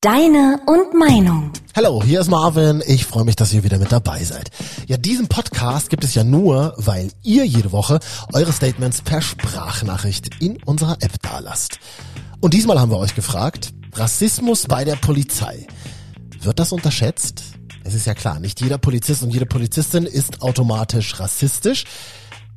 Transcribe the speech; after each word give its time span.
Deine 0.00 0.60
und 0.66 0.94
Meinung. 0.94 1.50
Hallo, 1.74 2.00
hier 2.04 2.20
ist 2.20 2.30
Marvin. 2.30 2.84
Ich 2.86 3.04
freue 3.04 3.24
mich, 3.24 3.34
dass 3.34 3.52
ihr 3.52 3.64
wieder 3.64 3.80
mit 3.80 3.90
dabei 3.90 4.22
seid. 4.22 4.48
Ja, 4.86 4.96
diesen 4.96 5.26
Podcast 5.26 5.90
gibt 5.90 6.04
es 6.04 6.14
ja 6.14 6.22
nur, 6.22 6.72
weil 6.76 7.10
ihr 7.24 7.44
jede 7.44 7.72
Woche 7.72 7.98
eure 8.32 8.52
Statements 8.52 9.02
per 9.02 9.20
Sprachnachricht 9.20 10.40
in 10.40 10.62
unserer 10.62 10.98
App 11.00 11.20
dalasst. 11.20 11.80
Und 12.38 12.54
diesmal 12.54 12.78
haben 12.78 12.92
wir 12.92 12.98
euch 12.98 13.16
gefragt, 13.16 13.72
Rassismus 13.92 14.66
bei 14.68 14.84
der 14.84 14.94
Polizei. 14.94 15.66
Wird 16.42 16.60
das 16.60 16.70
unterschätzt? 16.70 17.42
Es 17.82 17.94
ist 17.94 18.06
ja 18.06 18.14
klar, 18.14 18.38
nicht 18.38 18.60
jeder 18.60 18.78
Polizist 18.78 19.24
und 19.24 19.30
jede 19.30 19.46
Polizistin 19.46 20.04
ist 20.04 20.42
automatisch 20.42 21.18
rassistisch. 21.18 21.86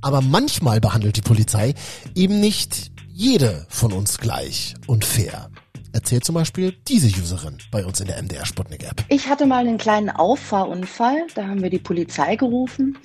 Aber 0.01 0.21
manchmal 0.21 0.79
behandelt 0.79 1.17
die 1.17 1.21
Polizei 1.21 1.73
eben 2.13 2.39
nicht 2.39 2.91
jede 3.11 3.65
von 3.67 3.93
uns 3.93 4.19
gleich 4.19 4.75
und 4.85 5.05
fair 5.05 5.49
erzählt 5.93 6.25
zum 6.25 6.35
Beispiel 6.35 6.75
diese 6.87 7.07
Userin 7.07 7.57
bei 7.71 7.85
uns 7.85 7.99
in 7.99 8.07
der 8.07 8.21
MDR 8.21 8.45
Sputnik 8.45 8.83
App. 8.83 9.03
Ich 9.09 9.27
hatte 9.27 9.45
mal 9.45 9.59
einen 9.59 9.77
kleinen 9.77 10.09
Auffahrunfall, 10.09 11.27
da 11.35 11.47
haben 11.47 11.61
wir 11.61 11.69
die 11.69 11.79
Polizei 11.79 12.35
gerufen 12.35 12.97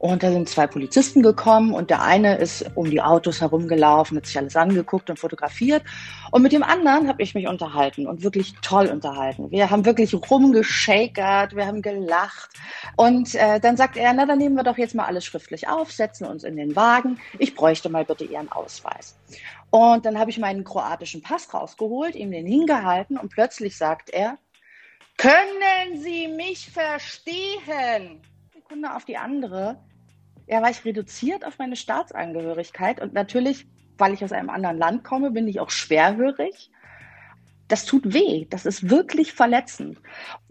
und 0.00 0.22
da 0.22 0.32
sind 0.32 0.48
zwei 0.48 0.66
Polizisten 0.66 1.22
gekommen 1.22 1.74
und 1.74 1.90
der 1.90 2.00
eine 2.00 2.38
ist 2.38 2.64
um 2.74 2.88
die 2.88 3.02
Autos 3.02 3.42
herumgelaufen, 3.42 4.16
hat 4.16 4.24
sich 4.24 4.38
alles 4.38 4.56
angeguckt 4.56 5.10
und 5.10 5.18
fotografiert. 5.18 5.82
Und 6.30 6.40
mit 6.40 6.52
dem 6.52 6.62
anderen 6.62 7.06
habe 7.06 7.22
ich 7.22 7.34
mich 7.34 7.46
unterhalten 7.46 8.06
und 8.06 8.22
wirklich 8.22 8.54
toll 8.62 8.86
unterhalten. 8.86 9.50
Wir 9.50 9.68
haben 9.68 9.84
wirklich 9.84 10.14
rumgeschakert, 10.14 11.54
wir 11.54 11.66
haben 11.66 11.82
gelacht. 11.82 12.48
Und 12.96 13.34
äh, 13.34 13.60
dann 13.60 13.76
sagt 13.76 13.98
er, 13.98 14.14
na 14.14 14.24
dann 14.24 14.38
nehmen 14.38 14.54
wir 14.54 14.64
doch 14.64 14.78
jetzt 14.78 14.94
mal 14.94 15.04
alles 15.04 15.26
schriftlich 15.26 15.68
auf, 15.68 15.92
setzen 15.92 16.24
uns 16.24 16.44
in 16.44 16.56
den 16.56 16.74
Wagen. 16.76 17.18
Ich 17.38 17.54
bräuchte 17.54 17.90
mal 17.90 18.06
bitte 18.06 18.24
Ihren 18.24 18.50
Ausweis. 18.50 19.16
Und 19.70 20.04
dann 20.04 20.18
habe 20.18 20.30
ich 20.30 20.38
meinen 20.38 20.64
kroatischen 20.64 21.22
Pass 21.22 21.52
rausgeholt, 21.54 22.14
ihm 22.14 22.30
den 22.30 22.46
hingehalten 22.46 23.16
und 23.16 23.30
plötzlich 23.30 23.76
sagt 23.76 24.10
er, 24.10 24.38
können 25.16 25.96
Sie 25.96 26.28
mich 26.28 26.70
verstehen? 26.70 28.22
Sekunde 28.52 28.94
auf 28.94 29.04
die 29.04 29.16
andere 29.16 29.78
ja, 30.50 30.60
war 30.62 30.70
ich 30.70 30.84
reduziert 30.84 31.46
auf 31.46 31.58
meine 31.58 31.76
Staatsangehörigkeit 31.76 33.00
und 33.00 33.12
natürlich, 33.12 33.68
weil 33.98 34.14
ich 34.14 34.24
aus 34.24 34.32
einem 34.32 34.50
anderen 34.50 34.78
Land 34.78 35.04
komme, 35.04 35.30
bin 35.30 35.46
ich 35.46 35.60
auch 35.60 35.70
schwerhörig 35.70 36.70
das 37.70 37.84
tut 37.84 38.12
weh, 38.12 38.46
das 38.50 38.66
ist 38.66 38.90
wirklich 38.90 39.32
verletzend. 39.32 39.98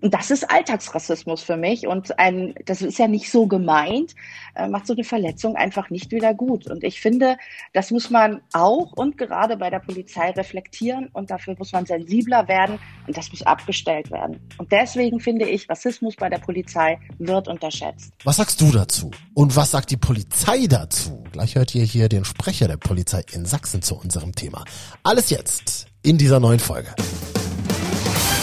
Und 0.01 0.13
das 0.13 0.31
ist 0.31 0.49
Alltagsrassismus 0.49 1.43
für 1.43 1.57
mich 1.57 1.85
und 1.85 2.17
ein, 2.17 2.55
das 2.65 2.81
ist 2.81 2.97
ja 2.97 3.07
nicht 3.07 3.29
so 3.29 3.47
gemeint, 3.47 4.15
äh, 4.55 4.67
macht 4.67 4.87
so 4.87 4.93
eine 4.93 5.03
Verletzung 5.03 5.55
einfach 5.55 5.89
nicht 5.89 6.11
wieder 6.11 6.33
gut. 6.33 6.69
Und 6.69 6.83
ich 6.83 7.01
finde, 7.01 7.37
das 7.73 7.91
muss 7.91 8.09
man 8.09 8.41
auch 8.53 8.93
und 8.93 9.17
gerade 9.17 9.57
bei 9.57 9.69
der 9.69 9.79
Polizei 9.79 10.31
reflektieren 10.31 11.09
und 11.11 11.29
dafür 11.29 11.55
muss 11.57 11.73
man 11.73 11.85
sensibler 11.85 12.47
werden 12.47 12.79
und 13.07 13.17
das 13.17 13.29
muss 13.31 13.41
abgestellt 13.41 14.09
werden. 14.09 14.39
Und 14.57 14.71
deswegen 14.71 15.19
finde 15.19 15.49
ich, 15.49 15.69
Rassismus 15.69 16.15
bei 16.15 16.29
der 16.29 16.39
Polizei 16.39 16.99
wird 17.17 17.49
unterschätzt. 17.49 18.13
Was 18.23 18.37
sagst 18.37 18.61
du 18.61 18.71
dazu? 18.71 19.11
Und 19.33 19.55
was 19.57 19.71
sagt 19.71 19.91
die 19.91 19.97
Polizei 19.97 20.67
dazu? 20.67 21.23
Gleich 21.33 21.55
hört 21.55 21.75
ihr 21.75 21.83
hier 21.83 22.07
den 22.07 22.23
Sprecher 22.23 22.69
der 22.69 22.77
Polizei 22.77 23.23
in 23.33 23.45
Sachsen 23.45 23.81
zu 23.81 23.95
unserem 23.95 24.33
Thema. 24.33 24.63
Alles 25.03 25.29
jetzt 25.29 25.88
in 26.01 26.17
dieser 26.17 26.39
neuen 26.39 26.59
Folge. 26.59 26.93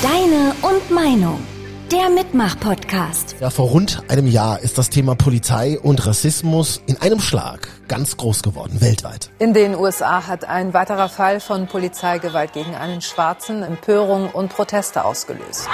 Deine 0.02 0.54
und 0.62 0.90
Meinung. 0.90 1.40
Der 1.92 2.10
Mitmach-Podcast. 2.10 3.36
Ja, 3.38 3.48
vor 3.48 3.68
rund 3.68 4.02
einem 4.08 4.26
Jahr 4.26 4.58
ist 4.58 4.76
das 4.76 4.90
Thema 4.90 5.14
Polizei 5.14 5.78
und 5.78 6.04
Rassismus 6.04 6.82
in 6.86 7.00
einem 7.00 7.20
Schlag 7.20 7.68
ganz 7.86 8.16
groß 8.16 8.42
geworden, 8.42 8.80
weltweit. 8.80 9.30
In 9.38 9.54
den 9.54 9.76
USA 9.76 10.26
hat 10.26 10.44
ein 10.44 10.74
weiterer 10.74 11.08
Fall 11.08 11.38
von 11.38 11.68
Polizeigewalt 11.68 12.52
gegen 12.52 12.74
einen 12.74 13.02
Schwarzen 13.02 13.62
Empörung 13.62 14.30
und 14.30 14.48
Proteste 14.48 15.04
ausgelöst. 15.04 15.68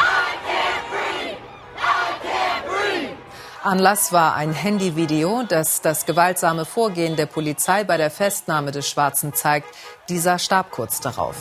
Anlass 3.65 4.13
war 4.13 4.35
ein 4.35 4.53
Handyvideo, 4.53 5.45
das 5.49 5.83
das 5.83 6.05
gewaltsame 6.05 6.65
Vorgehen 6.65 7.15
der 7.15 7.27
Polizei 7.27 7.85
bei 7.85 7.97
der 7.97 8.11
Festnahme 8.11 8.73
des 8.73 8.89
Schwarzen 8.89 9.35
zeigt. 9.35 9.69
Dieser 10.09 10.41
starb 10.41 10.73
kurz 10.73 11.01
darauf. 11.01 11.37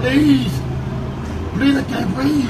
Please. 0.00 0.50
Please, 1.54 1.78
I 1.78 1.82
can't 1.82 2.14
breathe. 2.14 2.48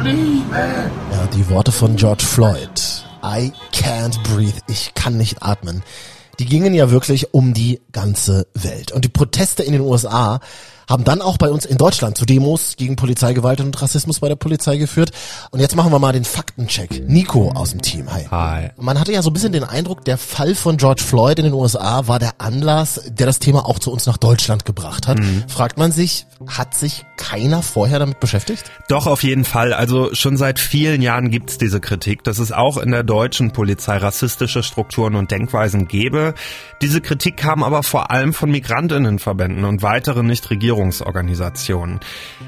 Please, 0.00 0.42
man. 0.50 0.90
Ja, 1.12 1.26
die 1.34 1.48
Worte 1.50 1.70
von 1.70 1.96
George 1.96 2.24
Floyd. 2.24 3.04
I 3.22 3.52
can't 3.74 4.18
breathe. 4.22 4.58
Ich 4.68 4.94
kann 4.94 5.18
nicht 5.18 5.42
atmen. 5.42 5.82
Die 6.38 6.46
gingen 6.46 6.72
ja 6.72 6.90
wirklich 6.90 7.34
um 7.34 7.52
die 7.52 7.82
ganze 7.92 8.46
Welt. 8.54 8.90
Und 8.90 9.04
die 9.04 9.10
Proteste 9.10 9.62
in 9.62 9.72
den 9.72 9.82
USA 9.82 10.40
haben 10.88 11.04
dann 11.04 11.22
auch 11.22 11.36
bei 11.38 11.50
uns 11.50 11.64
in 11.64 11.78
Deutschland 11.78 12.16
zu 12.16 12.24
Demos 12.24 12.76
gegen 12.76 12.96
Polizeigewalt 12.96 13.60
und 13.60 13.80
Rassismus 13.80 14.20
bei 14.20 14.28
der 14.28 14.36
Polizei 14.36 14.76
geführt. 14.76 15.10
Und 15.50 15.60
jetzt 15.60 15.76
machen 15.76 15.92
wir 15.92 15.98
mal 15.98 16.12
den 16.12 16.24
Faktencheck. 16.24 17.08
Nico 17.08 17.50
aus 17.52 17.70
dem 17.70 17.82
Team. 17.82 18.12
Hi. 18.12 18.26
Hi. 18.30 18.70
Man 18.76 18.98
hatte 18.98 19.12
ja 19.12 19.22
so 19.22 19.30
ein 19.30 19.32
bisschen 19.32 19.52
den 19.52 19.64
Eindruck, 19.64 20.04
der 20.04 20.18
Fall 20.18 20.54
von 20.54 20.76
George 20.76 21.02
Floyd 21.02 21.38
in 21.38 21.44
den 21.44 21.54
USA 21.54 22.06
war 22.06 22.18
der 22.18 22.32
Anlass, 22.38 23.00
der 23.08 23.26
das 23.26 23.38
Thema 23.38 23.66
auch 23.66 23.78
zu 23.78 23.90
uns 23.92 24.06
nach 24.06 24.16
Deutschland 24.16 24.64
gebracht 24.64 25.08
hat. 25.08 25.18
Mhm. 25.18 25.44
Fragt 25.48 25.78
man 25.78 25.92
sich, 25.92 26.26
hat 26.46 26.74
sich 26.74 27.04
keiner 27.16 27.62
vorher 27.62 27.98
damit 27.98 28.20
beschäftigt? 28.20 28.64
Doch, 28.88 29.06
auf 29.06 29.22
jeden 29.22 29.44
Fall. 29.44 29.72
Also 29.72 30.14
schon 30.14 30.36
seit 30.36 30.58
vielen 30.58 31.02
Jahren 31.02 31.30
gibt's 31.30 31.58
diese 31.58 31.80
Kritik, 31.80 32.24
dass 32.24 32.38
es 32.38 32.52
auch 32.52 32.76
in 32.76 32.90
der 32.90 33.02
deutschen 33.02 33.52
Polizei 33.52 33.96
rassistische 33.96 34.62
Strukturen 34.62 35.14
und 35.14 35.30
Denkweisen 35.30 35.88
gäbe. 35.88 36.34
Diese 36.82 37.00
Kritik 37.00 37.36
kam 37.36 37.62
aber 37.62 37.82
vor 37.82 38.10
allem 38.10 38.34
von 38.34 38.50
Migrantinnenverbänden 38.50 39.64
und 39.64 39.82
weiteren 39.82 40.26
Nichtregierungsorganisationen. 40.74 42.00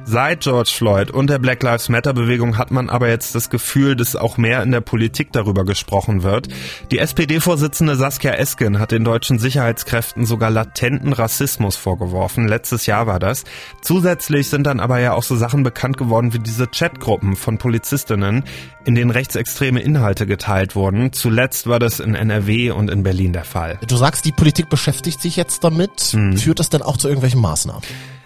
Seit 0.04 0.40
George 0.40 0.70
Floyd 0.72 1.10
und 1.10 1.28
der 1.28 1.38
Black 1.38 1.62
Lives 1.62 1.88
Matter 1.88 2.12
Bewegung 2.12 2.58
hat 2.58 2.70
man 2.70 2.88
aber 2.88 3.08
jetzt 3.08 3.34
das 3.34 3.50
Gefühl, 3.50 3.96
dass 3.96 4.16
auch 4.16 4.36
mehr 4.36 4.62
in 4.62 4.70
der 4.70 4.80
Politik 4.80 5.32
darüber 5.32 5.64
gesprochen 5.64 6.22
wird. 6.22 6.48
Die 6.90 6.98
SPD-Vorsitzende 6.98 7.96
Saskia 7.96 8.32
Esken 8.32 8.78
hat 8.78 8.92
den 8.92 9.04
deutschen 9.04 9.38
Sicherheitskräften 9.38 10.26
sogar 10.26 10.50
latenten 10.50 11.12
Rassismus 11.12 11.76
vorgeworfen. 11.76 12.46
Letztes 12.48 12.86
Jahr 12.86 13.06
war 13.06 13.18
das. 13.18 13.44
Zusätzlich 13.82 14.48
sind 14.48 14.64
dann 14.64 14.80
aber 14.80 15.00
ja 15.00 15.14
auch 15.14 15.22
so 15.22 15.36
Sachen 15.36 15.62
bekannt 15.62 15.96
geworden 15.96 16.32
wie 16.32 16.38
diese 16.38 16.66
Chatgruppen 16.66 17.36
von 17.36 17.58
Polizistinnen, 17.58 18.44
in 18.84 18.94
denen 18.94 19.10
rechtsextreme 19.10 19.80
Inhalte 19.80 20.26
geteilt 20.26 20.76
wurden. 20.76 21.12
Zuletzt 21.12 21.66
war 21.66 21.78
das 21.78 22.00
in 22.00 22.14
NRW 22.14 22.70
und 22.70 22.90
in 22.90 23.02
Berlin 23.02 23.32
der 23.32 23.44
Fall. 23.44 23.78
Du 23.86 23.96
sagst, 23.96 24.24
die 24.24 24.32
Politik 24.32 24.68
beschäftigt 24.68 25.20
sich 25.20 25.36
jetzt 25.36 25.64
damit. 25.64 26.00
Hm. 26.12 26.36
Führt 26.36 26.60
das 26.60 26.70
denn 26.70 26.82
auch 26.82 26.96
zu 26.96 27.08
irgendwelchen 27.08 27.40
Maßnahmen? 27.40 27.82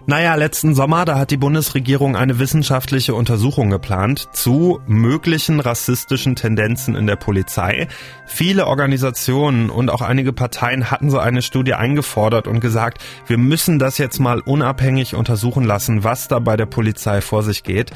Naja, 0.06 0.34
letzten 0.34 0.74
Sommer, 0.74 1.04
da 1.04 1.18
hat 1.18 1.30
die 1.30 1.36
Bundesregierung 1.36 2.16
eine 2.16 2.38
wissenschaftliche 2.38 3.14
Untersuchung 3.14 3.68
geplant 3.68 4.28
zu 4.32 4.80
möglichen 4.86 5.60
rassistischen 5.60 6.36
Tendenzen 6.36 6.96
in 6.96 7.06
der 7.06 7.16
Polizei. 7.16 7.86
Viele 8.26 8.66
Organisationen 8.66 9.68
und 9.68 9.90
auch 9.90 10.00
einige 10.00 10.32
Parteien 10.32 10.90
hatten 10.90 11.10
so 11.10 11.18
eine 11.18 11.42
Studie 11.42 11.74
eingefordert 11.74 12.48
und 12.48 12.60
gesagt, 12.60 13.02
wir 13.26 13.36
müssen 13.36 13.78
das 13.78 13.98
jetzt 13.98 14.20
mal 14.20 14.40
unabhängig 14.40 15.14
untersuchen 15.14 15.64
lassen, 15.64 16.02
was 16.02 16.28
da 16.28 16.38
bei 16.38 16.56
der 16.56 16.66
Polizei 16.66 17.20
vor 17.20 17.42
sich 17.42 17.62
geht. 17.62 17.90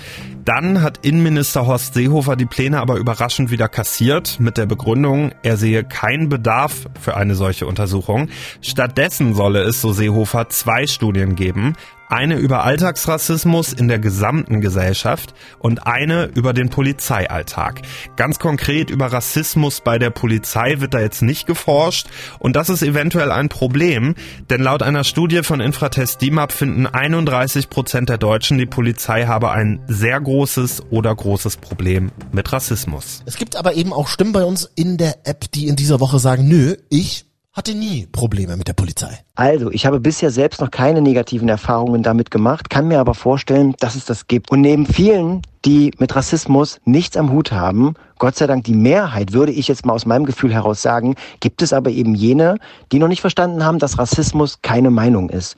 Dann 0.45 0.83
hat 0.83 1.07
Innenminister 1.07 1.67
Horst 1.67 1.95
Seehofer 1.95 2.37
die 2.37 2.47
Pläne 2.47 2.81
aber 2.81 2.97
überraschend 2.97 3.51
wieder 3.51 3.69
kassiert 3.69 4.39
mit 4.39 4.59
der 4.59 4.67
Begründung, 4.67 5.33
er 5.43 5.57
sehe 5.57 5.85
keinen 5.85 6.29
Bedarf 6.29 6.87
für 7.01 7.17
eine 7.17 7.35
solche 7.35 7.67
Untersuchung. 7.67 8.29
Stattdessen 8.61 9.35
solle 9.35 9.63
es, 9.63 9.81
so 9.81 9.93
Seehofer, 9.93 10.51
zwei 10.51 10.87
Studien 10.87 11.35
geben. 11.35 11.75
Eine 12.15 12.37
über 12.37 12.63
Alltagsrassismus 12.63 13.73
in 13.73 13.89
der 13.89 13.99
gesamten 13.99 14.61
Gesellschaft 14.61 15.35
und 15.59 15.89
eine 15.89 16.27
über 16.27 16.53
den 16.53 16.69
Polizeialltag. 16.71 17.83
Ganz 18.15 18.39
konkret 18.39 18.89
über 18.89 19.07
Rassismus 19.07 19.81
bei 19.81 19.99
der 19.99 20.11
Polizei 20.11 20.77
wird 20.79 20.95
da 20.95 21.01
jetzt 21.01 21.23
nicht 21.23 21.45
geforscht 21.45 22.07
und 22.39 22.55
das 22.55 22.69
ist 22.69 22.85
eventuell 22.85 23.33
ein 23.33 23.49
Problem, 23.49 24.15
denn 24.49 24.63
laut 24.63 24.85
einer 24.85 25.03
Studie 25.03 25.43
von 25.43 25.59
Infratest 25.59 26.23
DIMAP 26.23 26.53
finden 26.53 26.87
31 26.87 27.69
Prozent 27.69 28.09
der 28.09 28.19
Deutschen, 28.19 28.59
die 28.59 28.67
Polizei 28.67 29.27
habe 29.27 29.51
ein 29.51 29.81
sehr 29.89 30.21
großes 30.21 30.93
oder 30.93 31.13
großes 31.13 31.57
Problem 31.57 32.13
mit 32.31 32.53
Rassismus. 32.53 33.25
Es 33.27 33.39
gibt 33.39 33.57
aber 33.57 33.75
eben 33.75 33.93
auch 33.93 34.07
Stimmen 34.07 34.33
bei 34.33 34.45
uns 34.45 34.71
in 34.77 34.99
der 34.99 35.27
App, 35.27 35.51
die 35.51 35.67
in 35.67 35.75
dieser 35.75 35.99
Woche 35.99 36.21
sagen, 36.21 36.47
nö, 36.47 36.77
ich 36.91 37.27
hatte 37.55 37.73
nie 37.73 38.09
Probleme 38.11 38.57
mit 38.57 38.67
der 38.67 38.73
Polizei. 38.73 39.21
Also, 39.37 39.71
ich 39.71 39.87
habe 39.87 40.01
bisher 40.01 40.33
selbst 40.33 40.61
noch 40.61 40.73
keine 40.73 41.01
negativen 41.01 41.49
Erfahrungen 41.49 42.03
damit 42.03 42.33
gemacht, 42.33 42.69
kann 42.69 42.89
mir 42.89 42.99
aber 42.99 43.15
vorstellen, 43.15 43.75
dass 43.79 43.95
es 43.95 44.05
das 44.05 44.27
gibt. 44.27 44.51
Und 44.51 44.61
neben 44.61 44.87
vielen, 44.87 45.43
die 45.65 45.93
mit 45.99 46.17
Rassismus 46.17 46.81
nichts 46.85 47.17
am 47.17 47.31
Hut 47.31 47.53
haben, 47.53 47.95
Gott 48.19 48.35
sei 48.35 48.49
Dank 48.49 48.65
die 48.65 48.75
Mehrheit, 48.75 49.33
würde 49.33 49.53
ich 49.53 49.69
jetzt 49.69 49.87
mal 49.87 49.93
aus 49.93 50.05
meinem 50.05 50.25
Gefühl 50.25 50.53
heraus 50.53 50.83
sagen, 50.83 51.15
gibt 51.39 51.63
es 51.63 51.73
aber 51.73 51.91
eben 51.91 52.17
jene, 52.17 52.57
die 52.91 52.99
noch 52.99 53.09
nicht 53.09 53.21
verstanden 53.21 53.65
haben, 53.65 53.79
dass 53.79 53.99
Rassismus 53.99 54.59
keine 54.63 54.91
Meinung 54.91 55.31
ist. 55.31 55.55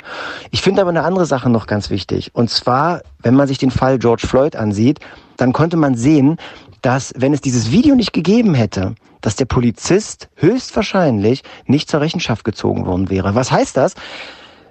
Ich 0.51 0.61
finde 0.61 0.83
aber 0.83 0.91
eine 0.91 1.03
andere 1.03 1.25
Sache 1.25 1.49
noch 1.49 1.67
ganz 1.67 1.89
wichtig. 1.89 2.31
Und 2.35 2.51
zwar, 2.51 3.01
wenn 3.23 3.35
man 3.35 3.49
sich 3.49 3.57
den 3.57 3.71
Fall 3.71 3.99
George 3.99 4.27
Floyd 4.27 4.55
ansieht, 4.55 5.01
dann 5.39 5.55
konnte 5.55 5.79
man 5.79 5.95
sehen, 5.95 6.37
dass 6.83 7.15
wenn 7.17 7.33
es 7.33 7.41
dieses 7.41 7.71
Video 7.71 7.95
nicht 7.95 8.13
gegeben 8.13 8.55
hätte, 8.55 8.95
dass 9.27 9.35
der 9.35 9.47
Polizist 9.47 10.29
höchstwahrscheinlich 10.37 11.43
nicht 11.67 11.91
zur 11.91 12.01
Rechenschaft 12.01 12.45
gezogen 12.45 12.87
worden 12.87 13.11
wäre. 13.11 13.35
Was 13.35 13.51
heißt 13.51 13.77
das? 13.77 13.97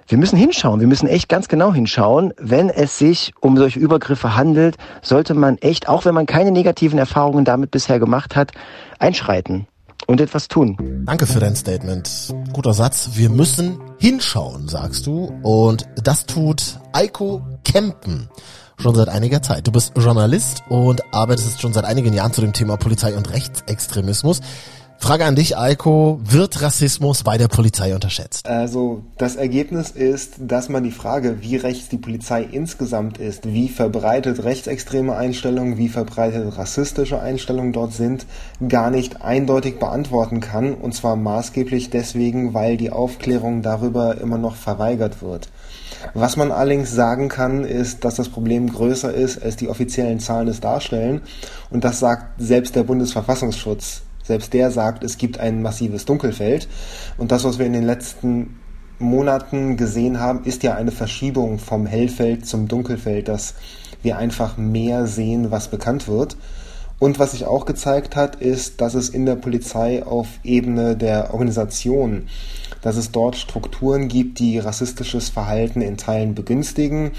wir 0.08 0.16
müssen 0.16 0.38
hinschauen, 0.38 0.80
wir 0.80 0.86
müssen 0.86 1.08
echt 1.08 1.28
ganz 1.28 1.48
genau 1.48 1.74
hinschauen. 1.74 2.32
Wenn 2.38 2.70
es 2.70 2.96
sich 2.96 3.34
um 3.40 3.58
solche 3.58 3.80
Übergriffe 3.80 4.34
handelt, 4.34 4.76
sollte 5.02 5.34
man 5.34 5.58
echt, 5.58 5.90
auch 5.90 6.06
wenn 6.06 6.14
man 6.14 6.24
keine 6.24 6.52
negativen 6.52 6.98
Erfahrungen 6.98 7.44
damit 7.44 7.70
bisher 7.70 7.98
gemacht 7.98 8.34
hat, 8.34 8.52
einschreiten 8.98 9.66
und 10.06 10.22
etwas 10.22 10.48
tun. 10.48 11.04
Danke 11.04 11.26
für 11.26 11.40
dein 11.40 11.54
Statement. 11.54 12.34
Guter 12.54 12.72
Satz. 12.72 13.10
Wir 13.14 13.28
müssen 13.28 13.78
hinschauen, 13.98 14.68
sagst 14.68 15.06
du. 15.06 15.38
Und 15.42 15.86
das 16.02 16.24
tut 16.24 16.80
Eiko 16.92 17.42
Kempen 17.64 18.30
schon 18.78 18.94
seit 18.94 19.08
einiger 19.08 19.42
Zeit. 19.42 19.66
Du 19.66 19.72
bist 19.72 19.92
Journalist 19.96 20.62
und 20.68 21.02
arbeitest 21.14 21.60
schon 21.60 21.72
seit 21.72 21.84
einigen 21.84 22.12
Jahren 22.12 22.32
zu 22.32 22.40
dem 22.40 22.52
Thema 22.52 22.76
Polizei 22.76 23.16
und 23.16 23.32
Rechtsextremismus. 23.32 24.40
Frage 24.98 25.26
an 25.26 25.36
dich, 25.36 25.56
Eiko. 25.56 26.18
Wird 26.24 26.62
Rassismus 26.62 27.22
bei 27.22 27.36
der 27.36 27.48
Polizei 27.48 27.94
unterschätzt? 27.94 28.46
Also 28.46 29.02
das 29.18 29.36
Ergebnis 29.36 29.90
ist, 29.90 30.36
dass 30.38 30.68
man 30.68 30.84
die 30.84 30.90
Frage, 30.90 31.42
wie 31.42 31.56
rechts 31.56 31.88
die 31.88 31.98
Polizei 31.98 32.42
insgesamt 32.42 33.18
ist, 33.18 33.46
wie 33.46 33.68
verbreitet 33.68 34.42
rechtsextreme 34.42 35.14
Einstellungen, 35.14 35.76
wie 35.76 35.88
verbreitet 35.88 36.56
rassistische 36.56 37.20
Einstellungen 37.20 37.72
dort 37.72 37.92
sind, 37.92 38.26
gar 38.68 38.90
nicht 38.90 39.22
eindeutig 39.22 39.78
beantworten 39.78 40.40
kann. 40.40 40.74
Und 40.74 40.94
zwar 40.94 41.14
maßgeblich 41.14 41.90
deswegen, 41.90 42.54
weil 42.54 42.76
die 42.76 42.90
Aufklärung 42.90 43.62
darüber 43.62 44.18
immer 44.18 44.38
noch 44.38 44.56
verweigert 44.56 45.22
wird. 45.22 45.50
Was 46.14 46.36
man 46.36 46.52
allerdings 46.52 46.92
sagen 46.92 47.28
kann, 47.28 47.64
ist, 47.64 48.04
dass 48.04 48.16
das 48.16 48.28
Problem 48.28 48.70
größer 48.70 49.12
ist, 49.12 49.42
als 49.42 49.56
die 49.56 49.68
offiziellen 49.68 50.20
Zahlen 50.20 50.48
es 50.48 50.60
darstellen. 50.60 51.22
Und 51.70 51.84
das 51.84 51.98
sagt 51.98 52.40
selbst 52.40 52.76
der 52.76 52.84
Bundesverfassungsschutz. 52.84 54.02
Selbst 54.22 54.52
der 54.52 54.70
sagt, 54.70 55.04
es 55.04 55.18
gibt 55.18 55.38
ein 55.38 55.62
massives 55.62 56.04
Dunkelfeld. 56.04 56.68
Und 57.16 57.32
das, 57.32 57.44
was 57.44 57.58
wir 57.58 57.66
in 57.66 57.72
den 57.72 57.84
letzten 57.84 58.58
Monaten 58.98 59.76
gesehen 59.76 60.20
haben, 60.20 60.44
ist 60.44 60.62
ja 60.62 60.74
eine 60.74 60.90
Verschiebung 60.90 61.58
vom 61.58 61.86
Hellfeld 61.86 62.46
zum 62.46 62.66
Dunkelfeld, 62.66 63.28
dass 63.28 63.54
wir 64.02 64.18
einfach 64.18 64.56
mehr 64.56 65.06
sehen, 65.06 65.50
was 65.50 65.68
bekannt 65.68 66.08
wird. 66.08 66.36
Und 66.98 67.18
was 67.18 67.32
sich 67.32 67.44
auch 67.44 67.66
gezeigt 67.66 68.16
hat, 68.16 68.36
ist, 68.36 68.80
dass 68.80 68.94
es 68.94 69.08
in 69.10 69.26
der 69.26 69.36
Polizei 69.36 70.04
auf 70.04 70.28
Ebene 70.42 70.96
der 70.96 71.34
Organisation 71.34 72.28
dass 72.86 72.96
es 72.96 73.10
dort 73.10 73.34
Strukturen 73.34 74.06
gibt, 74.06 74.38
die 74.38 74.60
rassistisches 74.60 75.28
Verhalten 75.28 75.80
in 75.80 75.96
Teilen 75.96 76.36
begünstigen. 76.36 77.10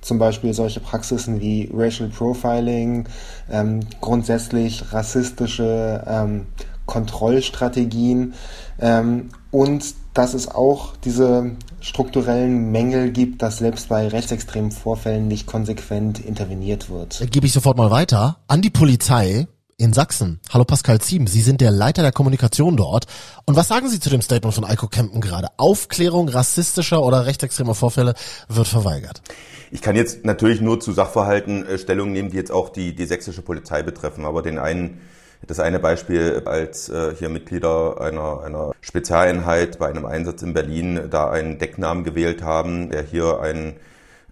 Zum 0.00 0.20
Beispiel 0.20 0.54
solche 0.54 0.78
Praxisen 0.78 1.40
wie 1.40 1.68
Racial 1.74 2.08
Profiling, 2.08 3.06
ähm, 3.50 3.80
grundsätzlich 4.00 4.92
rassistische 4.92 6.04
ähm, 6.06 6.46
Kontrollstrategien 6.86 8.34
ähm, 8.78 9.30
und 9.50 9.92
dass 10.14 10.34
es 10.34 10.48
auch 10.48 10.96
diese 10.98 11.50
strukturellen 11.80 12.70
Mängel 12.70 13.10
gibt, 13.10 13.42
dass 13.42 13.58
selbst 13.58 13.88
bei 13.88 14.08
rechtsextremen 14.08 14.70
Vorfällen 14.70 15.28
nicht 15.28 15.46
konsequent 15.46 16.18
interveniert 16.18 16.90
wird. 16.90 17.26
Gebe 17.30 17.46
ich 17.46 17.52
sofort 17.52 17.76
mal 17.76 17.90
weiter 17.90 18.38
an 18.46 18.62
die 18.62 18.70
Polizei 18.70 19.46
in 19.80 19.92
Sachsen. 19.92 20.40
Hallo 20.52 20.64
Pascal 20.64 21.00
Ziem, 21.00 21.28
Sie 21.28 21.40
sind 21.40 21.60
der 21.60 21.70
Leiter 21.70 22.02
der 22.02 22.10
Kommunikation 22.10 22.76
dort. 22.76 23.06
Und 23.46 23.54
was 23.54 23.68
sagen 23.68 23.88
Sie 23.88 24.00
zu 24.00 24.10
dem 24.10 24.22
Statement 24.22 24.52
von 24.52 24.64
Eiko 24.64 24.88
Kempen 24.88 25.20
gerade? 25.20 25.48
Aufklärung 25.56 26.28
rassistischer 26.28 27.00
oder 27.02 27.26
rechtsextremer 27.26 27.76
Vorfälle 27.76 28.14
wird 28.48 28.66
verweigert. 28.66 29.22
Ich 29.70 29.80
kann 29.80 29.94
jetzt 29.94 30.24
natürlich 30.24 30.60
nur 30.60 30.80
zu 30.80 30.92
Sachverhalten 30.92 31.64
äh, 31.64 31.78
Stellung 31.78 32.10
nehmen, 32.10 32.30
die 32.30 32.36
jetzt 32.36 32.50
auch 32.50 32.70
die, 32.70 32.94
die 32.94 33.04
sächsische 33.04 33.42
Polizei 33.42 33.84
betreffen. 33.84 34.24
Aber 34.24 34.42
den 34.42 34.58
einen, 34.58 35.00
das 35.46 35.60
eine 35.60 35.78
Beispiel, 35.78 36.42
als 36.44 36.88
äh, 36.88 37.14
hier 37.16 37.28
Mitglieder 37.28 38.00
einer, 38.00 38.42
einer 38.42 38.72
Spezialeinheit 38.80 39.78
bei 39.78 39.88
einem 39.88 40.04
Einsatz 40.04 40.42
in 40.42 40.52
Berlin 40.52 41.08
da 41.10 41.30
einen 41.30 41.58
Decknamen 41.58 42.04
gewählt 42.04 42.42
haben, 42.42 42.90
der 42.90 43.02
hier 43.02 43.40
einen 43.40 43.76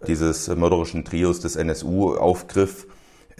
dieses 0.07 0.49
mörderischen 0.49 1.05
Trios 1.05 1.41
des 1.41 1.57
NSU 1.57 2.15
aufgriff 2.15 2.87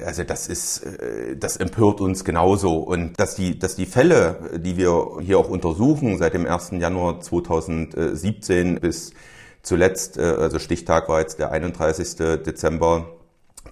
also 0.05 0.25
das 0.25 0.49
ist, 0.49 0.85
äh, 0.85 1.37
das 1.37 1.57
empört 1.57 2.01
uns 2.01 2.25
genauso. 2.25 2.79
Und 2.79 3.19
dass 3.19 3.35
die, 3.35 3.59
dass 3.59 3.77
die 3.77 3.87
Fälle, 3.87 4.37
die 4.57 4.77
wir 4.77 5.19
hier 5.23 5.39
auch 5.39 5.49
untersuchen, 5.49 6.19
seit 6.19 6.35
dem 6.35 6.47
1. 6.47 6.73
Januar 6.73 7.21
2017 7.21 8.81
bis 8.81 9.13
zuletzt, 9.63 10.19
äh, 10.19 10.23
also 10.23 10.59
Stichtag 10.59 11.09
war 11.09 11.21
jetzt 11.21 11.39
der 11.39 11.51
31. 11.51 12.17
Dezember 12.45 13.07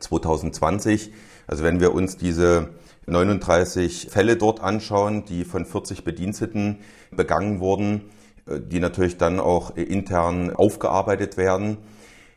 2020. 0.00 1.12
Also 1.46 1.62
wenn 1.62 1.80
wir 1.80 1.94
uns 1.94 2.16
diese 2.16 2.70
39 3.06 4.08
Fälle 4.10 4.36
dort 4.36 4.60
anschauen, 4.60 5.24
die 5.24 5.44
von 5.44 5.66
40 5.66 6.04
Bediensteten 6.04 6.78
begangen 7.10 7.60
wurden, 7.60 8.10
äh, 8.46 8.60
die 8.60 8.80
natürlich 8.80 9.18
dann 9.18 9.40
auch 9.40 9.76
intern 9.76 10.54
aufgearbeitet 10.54 11.36
werden, 11.36 11.78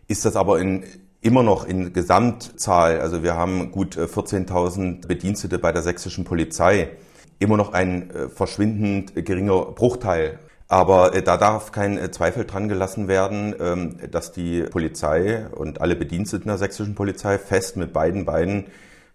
ist 0.08 0.26
das 0.26 0.36
aber 0.36 0.60
in 0.60 0.84
immer 1.22 1.44
noch 1.44 1.66
in 1.66 1.94
Gesamtzahl, 1.94 3.02
also 3.02 3.24
wir 3.24 3.36
haben 3.36 3.72
gut 3.72 3.98
14.000 3.98 5.04
äh, 5.04 5.08
Bedienstete 5.08 5.60
bei 5.60 5.72
der 5.72 5.82
sächsischen 5.82 6.24
Polizei, 6.24 6.92
immer 7.40 7.58
noch 7.58 7.74
ein 7.74 8.12
äh, 8.12 8.30
verschwindend 8.30 9.14
geringer 9.16 9.66
Bruchteil. 9.66 10.40
Aber 10.70 11.12
da 11.22 11.38
darf 11.38 11.72
kein 11.72 12.12
Zweifel 12.12 12.44
dran 12.44 12.68
gelassen 12.68 13.08
werden, 13.08 13.56
ähm, 13.60 13.98
dass 14.12 14.34
die 14.34 14.64
Polizei 14.64 15.48
und 15.48 15.80
alle 15.80 15.96
Bediensteten 15.96 16.48
der 16.48 16.58
sächsischen 16.58 16.94
Polizei 16.94 17.38
fest 17.38 17.78
mit 17.78 17.94
beiden 17.94 18.26
Beinen 18.26 18.66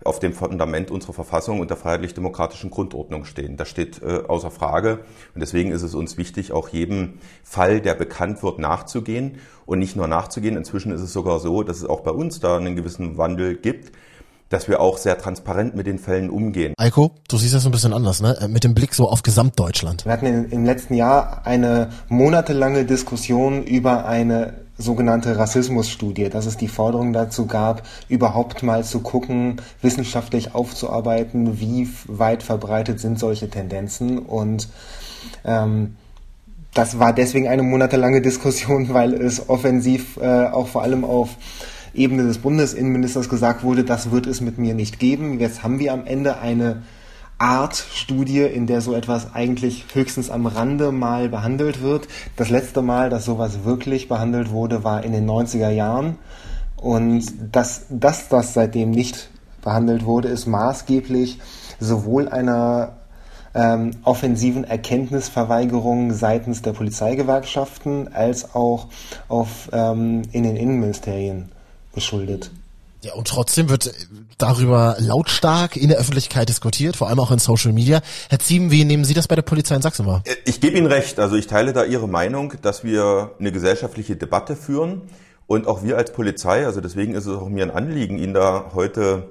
auf 0.05 0.19
dem 0.19 0.33
Fundament 0.33 0.91
unserer 0.91 1.13
Verfassung 1.13 1.61
und 1.61 1.71
der 1.71 1.77
freiheitlich-demokratischen 1.77 2.71
Grundordnung 2.71 3.25
stehen. 3.25 3.57
Das 3.57 3.69
steht 3.69 4.03
äh, 4.03 4.23
außer 4.27 4.51
Frage. 4.51 5.01
Und 5.35 5.41
deswegen 5.41 5.71
ist 5.73 5.83
es 5.83 5.95
uns 5.95 6.17
wichtig, 6.17 6.53
auch 6.53 6.69
jedem 6.69 7.15
Fall, 7.43 7.81
der 7.81 7.95
bekannt 7.95 8.43
wird, 8.43 8.59
nachzugehen. 8.59 9.39
Und 9.65 9.79
nicht 9.79 9.97
nur 9.97 10.09
nachzugehen. 10.09 10.57
Inzwischen 10.57 10.93
ist 10.93 11.03
es 11.03 11.13
sogar 11.13 11.39
so, 11.39 11.63
dass 11.63 11.79
es 11.79 11.85
auch 11.85 12.01
bei 12.01 12.11
uns 12.11 12.41
da 12.41 12.57
einen 12.57 12.77
gewissen 12.77 13.17
Wandel 13.17 13.57
gibt 13.57 13.93
dass 14.53 14.69
wir 14.69 14.81
auch 14.81 14.99
sehr 14.99 15.17
transparent 15.19 15.75
mit 15.75 15.87
den 15.87 15.99
Fällen 15.99 16.29
umgehen. 16.31 16.75
Eiko, 16.77 17.13
du 17.29 17.39
siehst 17.39 17.55
das 17.55 17.65
ein 17.65 17.73
bisschen 17.73 17.93
anders, 17.93 18.21
ne? 18.21 18.37
Äh, 18.39 18.49
mit 18.49 18.65
dem 18.65 18.75
Blick 18.75 18.95
so 18.95 19.09
auf 19.09 19.23
Gesamtdeutschland. 19.23 20.05
Wir 20.05 20.13
hatten 20.13 20.27
im 20.27 20.65
letzten 20.65 20.95
Jahr 20.95 21.47
eine 21.47 21.91
monatelange 22.09 22.85
Diskussion 22.85 23.65
über 23.65 24.05
eine 24.05 24.63
sogenannte 24.83 25.39
Rassismusstudie, 25.39 26.29
dass 26.29 26.47
es 26.47 26.57
die 26.57 26.69
Forderung 26.69 27.13
dazu 27.13 27.47
gab, 27.47 27.83
überhaupt 28.09 28.63
mal 28.63 28.85
zu 28.85 29.01
gucken, 29.01 29.57
wissenschaftlich 29.81 30.55
aufzuarbeiten, 30.55 31.61
wie 31.61 31.89
weit 32.07 32.43
verbreitet 32.43 33.01
sind 33.01 33.19
solche 33.19 33.49
Tendenzen 33.49 34.19
und 34.19 34.69
ähm, 35.45 35.97
das 36.75 36.99
war 36.99 37.13
deswegen 37.13 37.49
eine 37.49 37.63
monatelange 37.63 38.23
Diskussion, 38.23 38.89
weil 38.95 39.15
es 39.15 39.49
offensiv 39.49 40.17
äh, 40.19 40.47
auch 40.47 40.69
vor 40.69 40.83
allem 40.83 41.05
auf 41.05 41.31
Ebene 41.95 42.25
des 42.25 42.39
Bundesinnenministers 42.39 43.29
gesagt 43.29 43.63
wurde, 43.63 43.85
das 43.85 44.11
wird 44.11 44.27
es 44.27 44.41
mit 44.41 44.57
mir 44.57 44.75
nicht 44.75 44.99
geben. 44.99 45.39
Jetzt 45.41 45.63
haben 45.63 45.79
wir 45.79 45.93
am 45.93 46.07
Ende 46.07 46.39
eine 46.39 46.83
Art 47.43 47.75
Studie, 47.75 48.43
in 48.43 48.69
der 48.69 48.81
so 48.81 48.95
etwas 48.95 49.35
eigentlich 49.35 49.87
höchstens 49.93 50.31
am 50.31 50.47
Rande 50.47 50.93
mal 50.93 51.29
behandelt 51.29 51.83
wird. 51.83 52.07
Das 52.37 52.51
letzte 52.51 52.83
Mal, 52.83 53.11
dass 53.11 53.25
sowas 53.25 53.65
wirklich 53.65 54.07
behandelt 54.07 54.53
wurde, 54.53 54.85
war 54.85 55.03
in 55.03 55.11
den 55.11 55.29
90er 55.29 55.71
Jahren. 55.71 56.19
Und 56.77 57.25
dass, 57.51 57.87
dass 57.91 58.29
das 58.29 58.55
seitdem 58.55 58.93
nicht 58.93 59.29
behandelt 59.61 60.05
wurde, 60.05 60.29
ist 60.29 60.47
maßgeblich 60.47 61.41
sowohl 61.81 62.29
einer 62.29 62.93
ähm, 63.55 63.91
offensiven 64.05 64.63
Erkenntnisverweigerung 64.63 66.13
seitens 66.13 66.63
der 66.63 66.73
Polizeigewerkschaften 66.73 68.15
als 68.15 68.55
auch 68.55 68.87
auf, 69.27 69.69
ähm, 69.73 70.23
in 70.31 70.45
den 70.45 70.55
Innenministerien 70.55 71.51
geschuldet. 71.93 72.53
Ja, 73.05 73.15
und 73.15 73.27
trotzdem 73.27 73.69
wird 73.69 73.93
darüber 74.39 74.95
lautstark 75.01 75.77
in 75.77 75.89
der 75.89 75.99
Öffentlichkeit 75.99 76.49
diskutiert, 76.49 76.97
vor 76.97 77.09
allem 77.09 77.19
auch 77.19 77.33
in 77.33 77.41
Social 77.41 77.73
Media. 77.73 78.01
Herr 78.31 78.39
Ziem, 78.39 78.71
wie 78.71 78.85
nehmen 78.85 79.05
Sie 79.05 79.13
das 79.13 79.27
bei 79.27 79.35
der 79.35 79.43
Polizei 79.43 79.75
in 79.75 79.83
Sachsen 79.83 80.07
wahr? 80.07 80.23
Äh, 80.25 80.37
ich 80.45 80.61
gebe 80.61 80.79
Ihnen 80.79 80.87
recht. 80.87 81.19
Also 81.19 81.35
ich 81.35 81.49
teile 81.49 81.73
da 81.73 81.85
Ihre 81.85 82.09
Meinung, 82.09 82.55
dass 82.63 82.85
wir 82.85 83.33
eine 83.41 83.51
gesellschaftliche 83.51 84.15
Debatte 84.15 84.55
führen 84.55 85.03
und 85.49 85.67
auch 85.67 85.83
wir 85.83 85.97
als 85.97 86.13
Polizei, 86.13 86.65
also 86.65 86.81
deswegen 86.81 87.17
ist 87.17 87.27
es 87.27 87.37
auch 87.37 87.49
mir 87.49 87.65
ein 87.65 87.73
Anliegen, 87.73 88.19
Ihnen 88.19 88.35
da 88.35 88.71
heute 88.73 89.31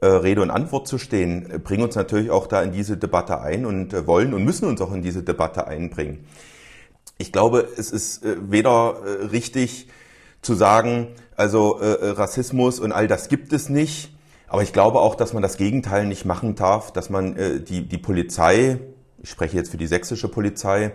äh, 0.00 0.06
Rede 0.06 0.40
und 0.42 0.52
Antwort 0.52 0.86
zu 0.86 0.96
stehen, 0.96 1.50
äh, 1.50 1.58
bringen 1.58 1.82
uns 1.82 1.96
natürlich 1.96 2.30
auch 2.30 2.46
da 2.46 2.62
in 2.62 2.70
diese 2.70 2.96
Debatte 2.96 3.40
ein 3.40 3.66
und 3.66 4.06
wollen 4.06 4.34
und 4.34 4.44
müssen 4.44 4.68
uns 4.68 4.80
auch 4.80 4.92
in 4.92 5.02
diese 5.02 5.24
Debatte 5.24 5.66
einbringen. 5.66 6.26
Ich 7.18 7.32
glaube, 7.32 7.68
es 7.76 7.90
ist 7.90 8.22
weder 8.24 8.94
richtig, 9.30 9.88
zu 10.42 10.54
sagen, 10.54 11.08
also 11.36 11.80
äh, 11.80 11.86
äh, 11.86 12.10
Rassismus 12.10 12.80
und 12.80 12.92
all 12.92 13.08
das 13.08 13.28
gibt 13.28 13.52
es 13.52 13.68
nicht. 13.68 14.14
Aber 14.48 14.62
ich 14.62 14.72
glaube 14.72 15.00
auch, 15.00 15.14
dass 15.14 15.32
man 15.32 15.42
das 15.42 15.56
Gegenteil 15.56 16.06
nicht 16.06 16.24
machen 16.24 16.54
darf, 16.56 16.92
dass 16.92 17.08
man 17.08 17.36
äh, 17.36 17.60
die, 17.60 17.86
die 17.86 17.98
Polizei, 17.98 18.78
ich 19.22 19.30
spreche 19.30 19.56
jetzt 19.56 19.70
für 19.70 19.76
die 19.76 19.86
sächsische 19.86 20.28
Polizei, 20.28 20.92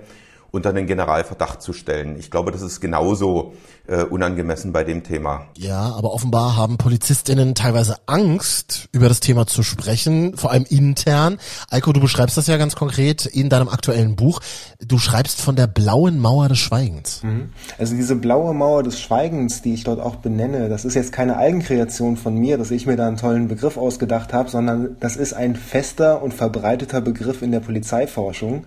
unter 0.51 0.73
den 0.73 0.87
Generalverdacht 0.87 1.61
zu 1.61 1.73
stellen. 1.73 2.17
Ich 2.17 2.31
glaube, 2.31 2.51
das 2.51 2.61
ist 2.61 2.79
genauso 2.79 3.53
äh, 3.87 4.03
unangemessen 4.03 4.71
bei 4.71 4.83
dem 4.83 5.03
Thema. 5.03 5.47
Ja, 5.57 5.93
aber 5.95 6.13
offenbar 6.13 6.55
haben 6.55 6.77
Polizistinnen 6.77 7.55
teilweise 7.55 7.97
Angst, 8.05 8.89
über 8.91 9.09
das 9.09 9.19
Thema 9.19 9.45
zu 9.47 9.63
sprechen, 9.63 10.37
vor 10.37 10.51
allem 10.51 10.65
intern. 10.67 11.37
Eiko, 11.69 11.93
du 11.93 11.99
beschreibst 11.99 12.37
das 12.37 12.47
ja 12.47 12.57
ganz 12.57 12.75
konkret 12.75 13.25
in 13.25 13.49
deinem 13.49 13.69
aktuellen 13.69 14.15
Buch. 14.15 14.39
Du 14.79 14.97
schreibst 14.97 15.41
von 15.41 15.55
der 15.55 15.67
blauen 15.67 16.19
Mauer 16.19 16.49
des 16.49 16.59
Schweigens. 16.59 17.21
Mhm. 17.23 17.49
Also 17.77 17.95
diese 17.95 18.15
blaue 18.15 18.53
Mauer 18.53 18.83
des 18.83 18.99
Schweigens, 18.99 19.61
die 19.61 19.73
ich 19.73 19.83
dort 19.83 19.99
auch 19.99 20.15
benenne, 20.15 20.69
das 20.69 20.85
ist 20.85 20.95
jetzt 20.95 21.11
keine 21.11 21.37
Eigenkreation 21.37 22.17
von 22.17 22.35
mir, 22.35 22.57
dass 22.57 22.71
ich 22.71 22.85
mir 22.85 22.95
da 22.95 23.07
einen 23.07 23.17
tollen 23.17 23.47
Begriff 23.47 23.77
ausgedacht 23.77 24.33
habe, 24.33 24.49
sondern 24.49 24.95
das 24.99 25.15
ist 25.15 25.33
ein 25.33 25.55
fester 25.55 26.23
und 26.23 26.33
verbreiteter 26.33 27.01
Begriff 27.01 27.41
in 27.41 27.51
der 27.51 27.59
Polizeiforschung. 27.59 28.65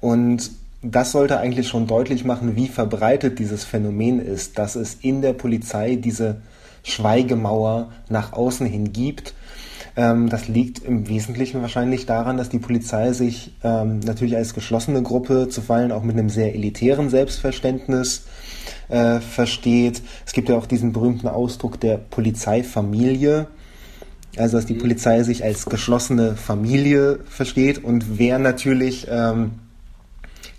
Und 0.00 0.50
das 0.90 1.12
sollte 1.12 1.38
eigentlich 1.38 1.68
schon 1.68 1.86
deutlich 1.86 2.24
machen, 2.24 2.56
wie 2.56 2.68
verbreitet 2.68 3.38
dieses 3.38 3.64
Phänomen 3.64 4.20
ist, 4.20 4.58
dass 4.58 4.76
es 4.76 4.94
in 5.00 5.22
der 5.22 5.32
Polizei 5.32 5.96
diese 5.96 6.40
Schweigemauer 6.82 7.90
nach 8.08 8.32
außen 8.32 8.66
hin 8.66 8.92
gibt. 8.92 9.34
Ähm, 9.96 10.28
das 10.28 10.48
liegt 10.48 10.84
im 10.84 11.08
Wesentlichen 11.08 11.60
wahrscheinlich 11.60 12.06
daran, 12.06 12.36
dass 12.36 12.48
die 12.48 12.58
Polizei 12.58 13.12
sich 13.12 13.52
ähm, 13.62 14.00
natürlich 14.00 14.36
als 14.36 14.54
geschlossene 14.54 15.02
Gruppe 15.02 15.48
zuweilen 15.48 15.92
auch 15.92 16.02
mit 16.02 16.16
einem 16.16 16.28
sehr 16.28 16.54
elitären 16.54 17.10
Selbstverständnis 17.10 18.26
äh, 18.88 19.20
versteht. 19.20 20.02
Es 20.24 20.32
gibt 20.32 20.48
ja 20.48 20.56
auch 20.56 20.66
diesen 20.66 20.92
berühmten 20.92 21.28
Ausdruck 21.28 21.80
der 21.80 21.98
Polizeifamilie. 21.98 23.48
Also 24.36 24.56
dass 24.56 24.66
die 24.66 24.74
Polizei 24.74 25.22
sich 25.24 25.42
als 25.42 25.66
geschlossene 25.66 26.36
Familie 26.36 27.18
versteht 27.28 27.82
und 27.82 28.18
wer 28.18 28.38
natürlich 28.38 29.08
ähm, 29.10 29.52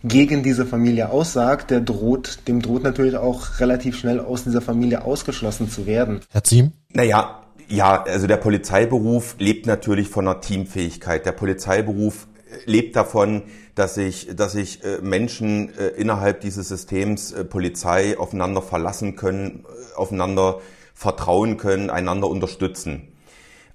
gegen 0.03 0.44
diese 0.44 0.65
Familie 0.65 1.10
aussagt, 1.10 1.72
der 1.72 1.82
droht, 1.82 2.48
dem 2.48 2.62
droht 2.62 2.84
natürlich 2.84 3.18
auch 3.18 3.60
relativ 3.60 3.98
schnell 3.98 4.20
aus 4.20 4.44
dieser 4.44 4.62
Familie 4.62 5.03
ausgeschlossen 5.03 5.70
zu 5.70 5.86
werden. 5.86 6.22
Herr 6.32 6.44
Ziem? 6.44 6.72
Naja, 6.94 7.44
ja, 7.68 8.03
also 8.03 8.25
der 8.25 8.38
Polizeiberuf 8.38 9.36
lebt 9.38 9.68
natürlich 9.68 10.10
von 10.10 10.27
einer 10.27 10.41
Teamfähigkeit. 10.41 11.25
Der 11.25 11.34
Polizeiberuf 11.34 12.27
lebt 12.65 12.96
davon, 12.96 13.44
dass 13.75 13.96
sich, 13.96 14.29
dass 14.36 14.53
sich 14.53 14.84
äh, 14.84 15.00
Menschen 15.01 15.74
äh, 15.77 15.89
innerhalb 15.89 16.41
dieses 16.41 16.68
Systems 16.68 17.32
äh, 17.32 17.46
Polizei 17.46 18.18
aufeinander 18.18 18.62
verlassen 18.62 19.15
können, 19.15 19.65
aufeinander 19.96 20.60
vertrauen 20.94 21.58
können, 21.58 21.89
einander 21.89 22.27
unterstützen. 22.27 23.10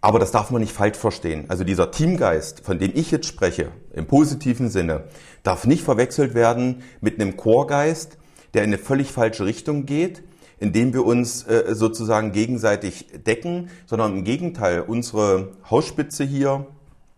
Aber 0.04 0.18
das 0.18 0.32
darf 0.32 0.50
man 0.50 0.61
nicht 0.61 0.75
falsch 0.75 0.99
verstehen. 0.99 1.46
Also 1.49 1.64
dieser 1.64 1.90
Teamgeist, 1.90 2.61
von 2.61 2.78
dem 2.78 2.90
ich 2.94 3.11
jetzt 3.11 3.26
spreche, 3.26 3.70
im 3.94 4.04
positiven 4.04 4.68
Sinne, 4.68 5.04
darf 5.42 5.66
nicht 5.66 5.82
verwechselt 5.82 6.34
werden 6.34 6.82
mit 7.00 7.18
einem 7.18 7.38
Chorgeist, 7.38 8.18
der 8.52 8.64
in 8.64 8.68
eine 8.68 8.76
völlig 8.76 9.11
falsche 9.11 9.46
Richtung 9.46 9.87
geht, 9.87 10.23
indem 10.58 10.92
wir 10.92 11.06
uns 11.06 11.44
äh, 11.44 11.75
sozusagen 11.75 12.32
gegenseitig 12.32 13.06
decken, 13.26 13.70
sondern 13.87 14.18
im 14.18 14.25
Gegenteil, 14.25 14.82
unsere 14.82 15.52
Hausspitze 15.70 16.23
hier 16.23 16.66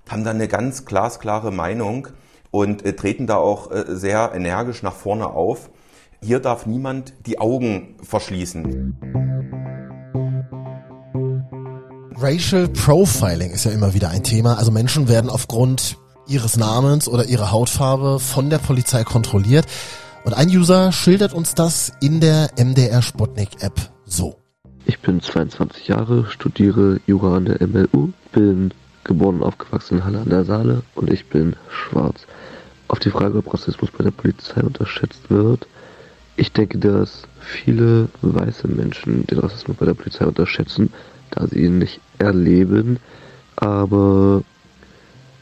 haben 0.09 0.23
da 0.23 0.31
eine 0.31 0.47
ganz 0.47 0.85
glasklare 0.85 1.51
Meinung 1.51 2.07
und 2.53 2.87
äh, 2.87 2.93
treten 2.93 3.27
da 3.27 3.35
auch 3.35 3.69
äh, 3.73 3.97
sehr 3.97 4.31
energisch 4.33 4.85
nach 4.85 4.95
vorne 4.95 5.27
auf. 5.27 5.71
Hier 6.23 6.39
darf 6.39 6.67
niemand 6.67 7.15
die 7.27 7.41
Augen 7.41 7.97
verschließen. 8.05 9.96
Racial 12.19 12.67
Profiling 12.69 13.51
ist 13.51 13.67
ja 13.67 13.73
immer 13.73 13.93
wieder 13.93 14.09
ein 14.09 14.25
Thema. 14.25 14.57
Also 14.57 14.71
Menschen 14.71 15.07
werden 15.07 15.29
aufgrund 15.29 15.99
ihres 16.27 16.57
Namens 16.57 17.09
oder 17.09 17.27
ihrer 17.27 17.53
Hautfarbe 17.53 18.21
von 18.21 18.49
der 18.49 18.57
Polizei 18.57 19.05
kontrolliert. 19.05 19.67
Und 20.25 20.33
ein 20.33 20.49
User 20.49 20.93
schildert 20.93 21.35
uns 21.35 21.55
das 21.55 21.93
in 22.01 22.21
der 22.21 22.49
MDR 22.57 23.03
Sputnik 23.03 23.63
App 23.63 23.93
so. 24.07 24.37
Ich 24.87 24.99
bin 25.01 25.21
22 25.21 25.89
Jahre, 25.89 26.25
studiere 26.31 27.01
Jura 27.07 27.37
an 27.37 27.45
der 27.45 27.67
MLU, 27.67 28.13
bin 28.33 28.73
geboren 29.05 29.37
und 29.37 29.43
aufgewachsen 29.43 29.99
in 29.99 30.05
Halle 30.05 30.21
an 30.21 30.31
der 30.31 30.47
Saale 30.47 30.83
und 30.95 31.13
ich 31.13 31.29
bin 31.29 31.55
schwarz. 31.69 32.23
Auf 32.89 32.99
die 32.99 33.11
Frage, 33.11 33.39
ob 33.39 33.53
Rassismus 33.53 33.91
bei 33.91 34.05
der 34.05 34.11
Polizei 34.11 34.63
unterschätzt 34.63 35.29
wird, 35.29 35.67
ich 36.37 36.51
denke, 36.51 36.79
dass 36.79 37.25
viele 37.41 38.09
weiße 38.23 38.69
Menschen 38.69 39.27
den 39.27 39.39
Rassismus 39.39 39.77
bei 39.77 39.85
der 39.85 39.95
Polizei 39.95 40.25
unterschätzen, 40.25 40.93
da 41.37 41.47
sie 41.47 41.65
ihn 41.65 41.79
nicht 41.79 42.01
erleben, 42.19 42.99
aber 43.57 44.43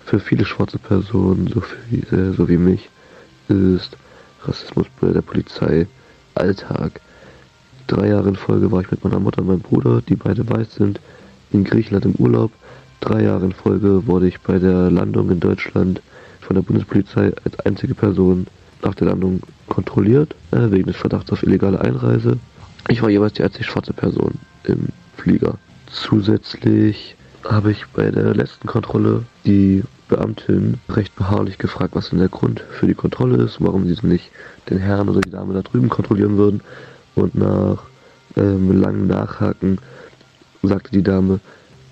für 0.04 0.20
viele 0.20 0.44
schwarze 0.44 0.78
Personen, 0.78 1.46
so, 1.46 1.62
wie, 1.88 2.00
äh, 2.14 2.32
so 2.32 2.48
wie 2.48 2.58
mich, 2.58 2.90
ist 3.48 3.96
Rassismus 4.44 4.86
bei 5.00 5.12
der 5.12 5.22
Polizei 5.22 5.86
Alltag. 6.34 7.00
Drei 7.86 8.08
Jahre 8.08 8.28
in 8.28 8.36
Folge 8.36 8.70
war 8.70 8.80
ich 8.80 8.90
mit 8.90 9.04
meiner 9.04 9.20
Mutter 9.20 9.40
und 9.40 9.48
meinem 9.48 9.60
Bruder, 9.60 10.02
die 10.02 10.16
beide 10.16 10.48
weiß 10.48 10.74
sind, 10.74 11.00
in 11.52 11.64
Griechenland 11.64 12.04
im 12.04 12.14
Urlaub. 12.16 12.50
Drei 13.00 13.22
Jahre 13.22 13.46
in 13.46 13.52
Folge 13.52 14.06
wurde 14.06 14.26
ich 14.26 14.40
bei 14.40 14.58
der 14.58 14.90
Landung 14.90 15.30
in 15.30 15.40
Deutschland 15.40 16.02
von 16.40 16.56
der 16.56 16.62
Bundespolizei 16.62 17.32
als 17.44 17.58
einzige 17.60 17.94
Person 17.94 18.46
nach 18.82 18.94
der 18.94 19.08
Landung 19.08 19.40
kontrolliert, 19.68 20.34
äh, 20.50 20.70
wegen 20.70 20.86
des 20.86 20.96
Verdachts 20.96 21.30
auf 21.30 21.42
illegale 21.42 21.80
Einreise. 21.80 22.38
Ich 22.88 23.00
war 23.00 23.10
jeweils 23.10 23.34
die 23.34 23.44
einzige 23.44 23.64
schwarze 23.64 23.92
Person 23.92 24.34
im 24.64 24.88
Flieger. 25.16 25.58
Zusätzlich 25.94 27.14
habe 27.44 27.70
ich 27.70 27.86
bei 27.94 28.10
der 28.10 28.34
letzten 28.34 28.66
Kontrolle 28.66 29.22
die 29.44 29.84
Beamtin 30.08 30.80
recht 30.88 31.14
beharrlich 31.14 31.56
gefragt, 31.56 31.94
was 31.94 32.10
denn 32.10 32.18
der 32.18 32.28
Grund 32.28 32.64
für 32.72 32.88
die 32.88 32.94
Kontrolle 32.94 33.42
ist, 33.42 33.60
warum 33.60 33.86
sie 33.86 33.96
nicht 34.04 34.30
den 34.68 34.78
Herrn 34.78 35.08
oder 35.08 35.20
die 35.20 35.30
Dame 35.30 35.54
da 35.54 35.62
drüben 35.62 35.88
kontrollieren 35.88 36.36
würden. 36.36 36.62
Und 37.14 37.36
nach 37.36 37.84
ähm, 38.36 38.80
langem 38.80 39.06
Nachhaken 39.06 39.78
sagte 40.62 40.90
die 40.90 41.04
Dame, 41.04 41.38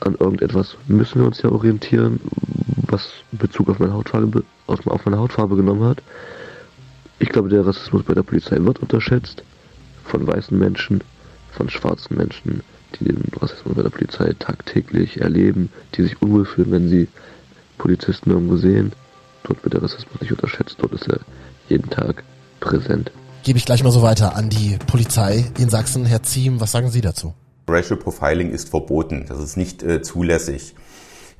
an 0.00 0.16
irgendetwas 0.18 0.76
müssen 0.88 1.20
wir 1.20 1.28
uns 1.28 1.40
ja 1.40 1.50
orientieren, 1.50 2.20
was 2.88 3.08
Bezug 3.30 3.70
auf 3.70 3.78
meine 3.78 3.92
Hautfarbe, 3.92 4.42
auf 4.66 5.04
meine 5.04 5.18
Hautfarbe 5.18 5.54
genommen 5.54 5.84
hat. 5.84 6.02
Ich 7.20 7.28
glaube, 7.28 7.48
der 7.48 7.64
Rassismus 7.64 8.02
bei 8.02 8.14
der 8.14 8.24
Polizei 8.24 8.56
wird 8.58 8.80
unterschätzt. 8.80 9.44
Von 10.04 10.26
weißen 10.26 10.58
Menschen, 10.58 11.02
von 11.52 11.70
schwarzen 11.70 12.16
Menschen, 12.16 12.62
die 13.00 13.04
den 13.04 13.22
Rassismus 13.40 13.74
bei 13.74 13.82
der 13.82 13.90
Polizei 13.90 14.32
tagtäglich 14.38 15.20
erleben, 15.20 15.70
die 15.94 16.02
sich 16.02 16.20
unwohl 16.20 16.44
fühlen, 16.44 16.72
wenn 16.72 16.88
sie 16.88 17.08
Polizisten 17.78 18.30
irgendwo 18.30 18.56
sehen. 18.56 18.92
Dort 19.44 19.62
wird 19.64 19.74
der 19.74 19.82
Rassismus 19.82 20.20
nicht 20.20 20.32
unterschätzt, 20.32 20.76
dort 20.78 20.92
ist 20.92 21.08
er 21.08 21.20
jeden 21.68 21.90
Tag 21.90 22.22
präsent. 22.60 23.10
Gebe 23.42 23.58
ich 23.58 23.64
gleich 23.64 23.82
mal 23.82 23.90
so 23.90 24.02
weiter 24.02 24.36
an 24.36 24.50
die 24.50 24.78
Polizei 24.86 25.44
in 25.58 25.68
Sachsen. 25.68 26.06
Herr 26.06 26.22
Ziem, 26.22 26.60
was 26.60 26.70
sagen 26.70 26.90
Sie 26.90 27.00
dazu? 27.00 27.34
Racial 27.68 27.98
Profiling 27.98 28.50
ist 28.50 28.68
verboten. 28.68 29.26
Das 29.28 29.38
ist 29.38 29.56
nicht 29.56 29.82
äh, 29.82 30.02
zulässig. 30.02 30.74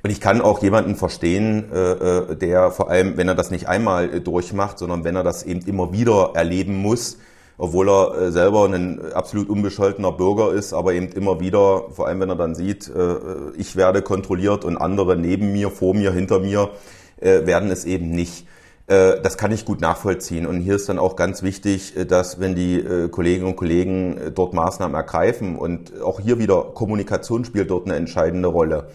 Und 0.03 0.09
ich 0.09 0.19
kann 0.19 0.41
auch 0.41 0.61
jemanden 0.61 0.97
verstehen, 0.97 1.71
äh, 1.71 1.77
äh 1.77 2.35
der 2.35 2.71
vor 2.71 2.89
allem, 2.89 3.15
wenn 3.15 3.29
er 3.29 3.35
das 3.35 3.51
nicht 3.51 3.69
einmal 3.69 4.15
äh, 4.15 4.19
durchmacht, 4.19 4.79
sondern 4.79 5.05
wenn 5.05 5.15
er 5.15 5.23
das 5.23 5.43
eben 5.43 5.61
immer 5.61 5.93
wieder 5.93 6.31
erleben 6.33 6.75
muss, 6.75 7.19
obwohl 7.57 7.89
er 7.89 8.17
äh, 8.17 8.31
selber 8.31 8.65
ein 8.65 9.13
absolut 9.13 9.49
unbescholtener 9.49 10.11
Bürger 10.11 10.53
ist, 10.53 10.73
aber 10.73 10.93
eben 10.93 11.09
immer 11.09 11.39
wieder, 11.39 11.85
vor 11.91 12.07
allem 12.07 12.19
wenn 12.21 12.29
er 12.29 12.35
dann 12.35 12.55
sieht, 12.55 12.89
äh, 12.89 13.15
ich 13.57 13.75
werde 13.75 14.01
kontrolliert 14.01 14.65
und 14.65 14.77
andere 14.77 15.15
neben 15.15 15.51
mir, 15.51 15.69
vor 15.69 15.93
mir, 15.93 16.11
hinter 16.11 16.39
mir 16.39 16.71
äh, 17.19 17.45
werden 17.45 17.69
es 17.71 17.85
eben 17.85 18.11
nicht. 18.11 18.47
Das 18.85 19.37
kann 19.37 19.53
ich 19.53 19.63
gut 19.63 19.79
nachvollziehen. 19.79 20.45
Und 20.45 20.59
hier 20.59 20.75
ist 20.75 20.89
dann 20.89 20.99
auch 20.99 21.15
ganz 21.15 21.41
wichtig, 21.41 21.93
dass 22.09 22.41
wenn 22.41 22.53
die 22.53 22.83
Kolleginnen 23.11 23.47
und 23.47 23.55
Kollegen 23.55 24.33
dort 24.35 24.53
Maßnahmen 24.53 24.93
ergreifen 24.93 25.55
und 25.55 26.01
auch 26.01 26.19
hier 26.19 26.37
wieder 26.37 26.63
Kommunikation 26.73 27.45
spielt 27.45 27.71
dort 27.71 27.85
eine 27.85 27.95
entscheidende 27.95 28.49
Rolle. 28.49 28.89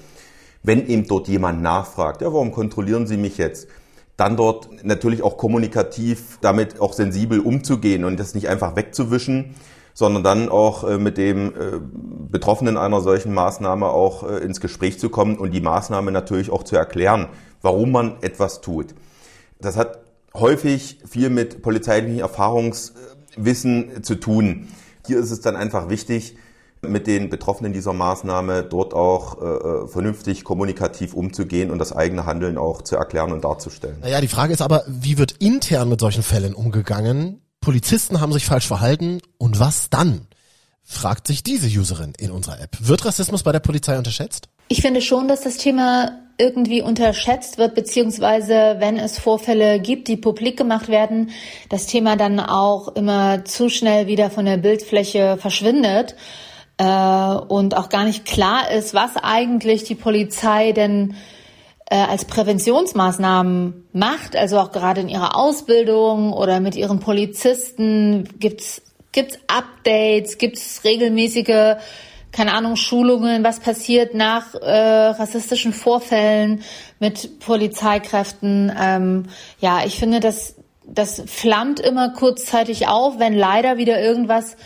Wenn 0.63 0.87
eben 0.87 1.07
dort 1.09 1.27
jemand 1.27 1.63
nachfragt, 1.63 2.21
ja, 2.21 2.31
warum 2.31 2.53
kontrollieren 2.53 3.07
Sie 3.07 3.17
mich 3.17 3.39
jetzt? 3.39 3.67
Dann 4.19 4.37
dort 4.37 4.85
natürlich 4.85 5.23
auch 5.23 5.39
kommunikativ 5.39 6.39
damit 6.41 6.81
auch 6.81 6.93
sensibel 6.93 7.41
umzugehen 7.41 8.05
und 8.05 8.19
das 8.19 8.35
nicht 8.35 8.49
einfach 8.49 8.75
wegzuwischen, 8.75 9.55
sondern 9.95 10.25
dann 10.25 10.49
auch 10.49 10.83
äh, 10.85 10.99
mit 10.99 11.17
dem 11.17 11.49
äh, 11.49 11.81
Betroffenen 12.29 12.77
einer 12.77 13.01
solchen 13.01 13.33
Maßnahme 13.33 13.87
auch 13.87 14.29
äh, 14.29 14.39
ins 14.39 14.61
Gespräch 14.61 14.99
zu 14.99 15.09
kommen 15.09 15.39
und 15.39 15.53
die 15.53 15.61
Maßnahme 15.61 16.11
natürlich 16.11 16.51
auch 16.51 16.65
zu 16.65 16.77
erklären, 16.77 17.29
warum 17.63 17.93
man 17.93 18.17
etwas 18.21 18.61
tut. 18.61 18.95
Das 19.61 19.77
hat 19.77 20.01
häufig 20.35 20.99
viel 21.09 21.31
mit 21.31 21.63
polizeilichen 21.63 22.19
Erfahrungswissen 22.19 24.03
zu 24.03 24.17
tun. 24.17 24.67
Hier 25.07 25.21
ist 25.21 25.31
es 25.31 25.41
dann 25.41 25.55
einfach 25.55 25.89
wichtig, 25.91 26.37
mit 26.83 27.07
den 27.07 27.31
Betroffenen 27.31 27.73
dieser 27.73 27.93
Maßnahme 27.93 28.63
dort 28.63 28.95
auch 28.95 29.41
äh, 29.41 29.45
äh, 29.45 29.89
vernünftig 29.89 30.45
kommunikativ 30.45 31.15
umzugehen 31.15 31.71
und 31.71 31.79
das 31.79 31.93
eigene 31.93 32.27
Handeln 32.27 32.59
auch 32.59 32.83
zu 32.83 32.97
erklären 32.97 33.33
und 33.33 33.45
darzustellen. 33.45 33.99
Naja, 34.01 34.21
die 34.21 34.29
Frage 34.29 34.53
ist 34.53 34.63
aber, 34.63 34.85
wie 34.87 35.19
wird 35.19 35.33
intern 35.33 35.89
mit 35.89 36.01
solchen 36.01 36.23
Fällen 36.23 36.55
umgegangen? 36.55 37.43
Polizisten 37.61 38.21
haben 38.21 38.33
sich 38.33 38.47
falsch 38.47 38.67
verhalten 38.67 39.21
und 39.39 39.59
was 39.59 39.91
dann? 39.91 40.27
Fragt 40.85 41.27
sich 41.27 41.43
diese 41.43 41.67
Userin 41.67 42.15
in 42.19 42.31
unserer 42.31 42.61
App. 42.61 42.77
Wird 42.81 43.05
Rassismus 43.05 43.43
bei 43.43 43.53
der 43.53 43.61
Polizei 43.61 43.99
unterschätzt? 43.99 44.49
Ich 44.69 44.81
finde 44.81 45.03
schon, 45.03 45.29
dass 45.29 45.43
das 45.43 45.59
Thema 45.59 46.13
irgendwie 46.39 46.81
unterschätzt 46.81 47.59
wird, 47.59 47.75
beziehungsweise 47.75 48.77
wenn 48.79 48.97
es 48.97 49.19
Vorfälle 49.19 49.81
gibt, 49.81 50.09
die 50.09 50.17
publik 50.17 50.57
gemacht 50.57 50.89
werden, 50.89 51.31
das 51.69 51.87
Thema 51.87 52.17
dann 52.17 52.39
auch 52.39 52.89
immer 52.95 53.45
zu 53.45 53.69
schnell 53.69 54.07
wieder 54.07 54.31
von 54.31 54.47
der 54.47 54.57
Bildfläche 54.57 55.37
verschwindet 55.37 56.15
äh, 56.79 56.85
und 56.85 57.77
auch 57.77 57.89
gar 57.89 58.05
nicht 58.05 58.25
klar 58.25 58.71
ist, 58.71 58.95
was 58.95 59.17
eigentlich 59.17 59.85
die 59.85 59.95
Polizei 59.95 60.73
denn 60.73 61.15
äh, 61.91 61.97
als 61.97 62.25
Präventionsmaßnahmen 62.25 63.89
macht, 63.93 64.37
also 64.37 64.59
auch 64.59 64.73
gerade 64.73 65.01
in 65.01 65.09
ihrer 65.09 65.37
Ausbildung 65.37 66.33
oder 66.33 66.61
mit 66.61 66.77
ihren 66.77 67.01
Polizisten 67.01 68.29
gibt's 68.39 68.83
gibt's 69.13 69.39
Updates, 69.49 70.39
gibt's 70.39 70.83
regelmäßige 70.85 71.77
keine 72.31 72.53
Ahnung, 72.53 72.77
Schulungen, 72.77 73.43
was 73.43 73.61
passiert 73.61 74.15
nach 74.15 74.55
äh, 74.55 75.09
rassistischen 75.09 75.73
Vorfällen 75.73 76.63
mit 77.01 77.41
Polizeikräften. 77.41 78.73
Ähm, 78.79 79.25
ja, 79.61 79.81
ich 79.87 79.99
finde, 79.99 80.21
das, 80.21 80.55
das 80.85 81.23
flammt 81.27 81.81
immer 81.81 82.11
kurzzeitig 82.11 82.87
auf, 82.87 83.19
wenn 83.19 83.35
leider 83.35 83.79
wieder 83.79 84.01
irgendwas 84.01 84.57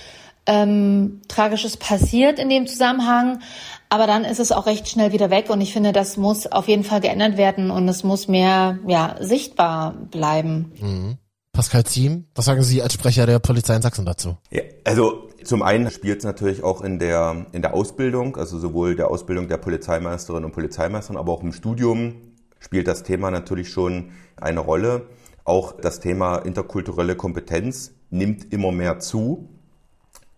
ähm, 0.46 1.20
Tragisches 1.28 1.76
passiert 1.76 2.38
in 2.38 2.48
dem 2.48 2.66
Zusammenhang. 2.66 3.40
Aber 3.88 4.06
dann 4.06 4.24
ist 4.24 4.40
es 4.40 4.52
auch 4.52 4.66
recht 4.66 4.88
schnell 4.88 5.12
wieder 5.12 5.30
weg 5.30 5.50
und 5.50 5.60
ich 5.60 5.72
finde, 5.72 5.92
das 5.92 6.16
muss 6.16 6.46
auf 6.46 6.66
jeden 6.66 6.84
Fall 6.84 7.00
geändert 7.00 7.36
werden 7.36 7.70
und 7.70 7.88
es 7.88 8.04
muss 8.04 8.26
mehr 8.26 8.78
ja, 8.86 9.16
sichtbar 9.20 9.94
bleiben. 10.10 10.72
Mhm. 10.80 11.18
Pascal 11.52 11.84
Ziem, 11.84 12.24
was 12.34 12.46
sagen 12.46 12.62
Sie 12.62 12.80
als 12.80 12.94
Sprecher 12.94 13.26
der 13.26 13.38
Polizei 13.38 13.76
in 13.76 13.82
Sachsen 13.82 14.06
dazu? 14.06 14.38
Ja, 14.50 14.62
also 14.84 15.28
zum 15.44 15.62
einen 15.62 15.90
spielt 15.90 16.20
es 16.20 16.24
natürlich 16.24 16.62
auch 16.62 16.80
in 16.80 16.98
der, 16.98 17.46
in 17.52 17.60
der 17.60 17.74
Ausbildung, 17.74 18.36
also 18.36 18.58
sowohl 18.58 18.96
der 18.96 19.10
Ausbildung 19.10 19.48
der 19.48 19.58
Polizeimeisterinnen 19.58 20.46
und 20.46 20.52
Polizeimeistern, 20.52 21.18
aber 21.18 21.32
auch 21.32 21.42
im 21.42 21.52
Studium 21.52 22.14
spielt 22.58 22.88
das 22.88 23.02
Thema 23.02 23.30
natürlich 23.30 23.68
schon 23.68 24.12
eine 24.40 24.60
Rolle. 24.60 25.08
Auch 25.44 25.72
das 25.72 26.00
Thema 26.00 26.38
interkulturelle 26.38 27.16
Kompetenz 27.16 27.92
nimmt 28.08 28.52
immer 28.52 28.72
mehr 28.72 29.00
zu. 29.00 29.48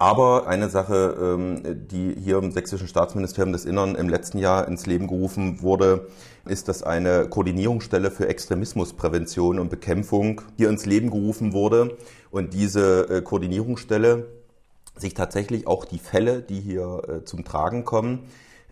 Aber 0.05 0.47
eine 0.49 0.69
Sache, 0.69 1.17
ähm, 1.19 1.63
die 1.89 2.15
hier 2.23 2.37
im 2.37 2.53
Sächsischen 2.53 2.89
Staatsministerium 2.89 3.55
des 3.55 3.65
Innern 3.65 3.95
im 3.95 4.11
letzten 4.11 4.37
Jahr 4.37 4.69
ins 4.69 4.85
Leben 4.85 5.07
gerufen 5.09 5.63
wurde, 5.63 6.09
ist, 6.45 6.69
dass 6.69 6.83
eine 6.83 7.27
Koordinierungsstelle 7.27 8.11
für 8.11 8.29
Extremismusprävention 8.29 9.59
und 9.59 9.71
Bekämpfung 9.71 10.43
hier 10.59 10.69
ins 10.69 10.85
Leben 10.85 11.09
gerufen 11.09 11.55
wurde. 11.55 11.97
Und 12.31 12.53
diese 12.53 13.09
äh, 13.09 13.23
Koordinierungsstelle 13.23 14.27
sich 14.95 15.15
tatsächlich 15.15 15.67
auch 15.67 15.87
die 15.87 15.99
Fälle, 15.99 16.43
die 16.43 16.61
hier 16.61 17.01
äh, 17.09 17.25
zum 17.25 17.47
Tragen 17.47 17.87
kommen, 17.87 18.25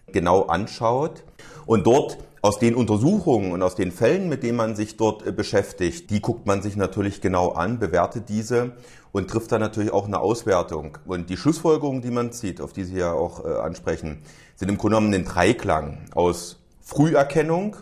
genau 0.08 0.42
anschaut 0.42 1.24
und 1.64 1.86
dort 1.86 2.18
aus 2.42 2.58
den 2.58 2.74
Untersuchungen 2.74 3.52
und 3.52 3.62
aus 3.62 3.76
den 3.76 3.92
Fällen, 3.92 4.28
mit 4.28 4.42
denen 4.42 4.56
man 4.56 4.74
sich 4.74 4.96
dort 4.96 5.24
äh, 5.24 5.32
beschäftigt, 5.32 6.10
die 6.10 6.20
guckt 6.20 6.44
man 6.44 6.60
sich 6.60 6.76
natürlich 6.76 7.20
genau 7.20 7.52
an, 7.52 7.78
bewertet 7.78 8.28
diese 8.28 8.72
und 9.12 9.30
trifft 9.30 9.52
dann 9.52 9.60
natürlich 9.60 9.92
auch 9.92 10.06
eine 10.06 10.18
Auswertung. 10.18 10.98
Und 11.06 11.30
die 11.30 11.36
Schlussfolgerungen, 11.36 12.02
die 12.02 12.10
man 12.10 12.32
zieht, 12.32 12.60
auf 12.60 12.72
die 12.72 12.82
Sie 12.82 12.96
ja 12.96 13.12
auch 13.12 13.44
äh, 13.44 13.48
ansprechen, 13.48 14.22
sind 14.56 14.68
im 14.68 14.76
Grunde 14.76 14.96
genommen 14.96 15.14
ein 15.14 15.24
Dreiklang 15.24 16.06
aus 16.14 16.58
Früherkennung, 16.80 17.76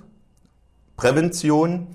Prävention, 0.96 1.88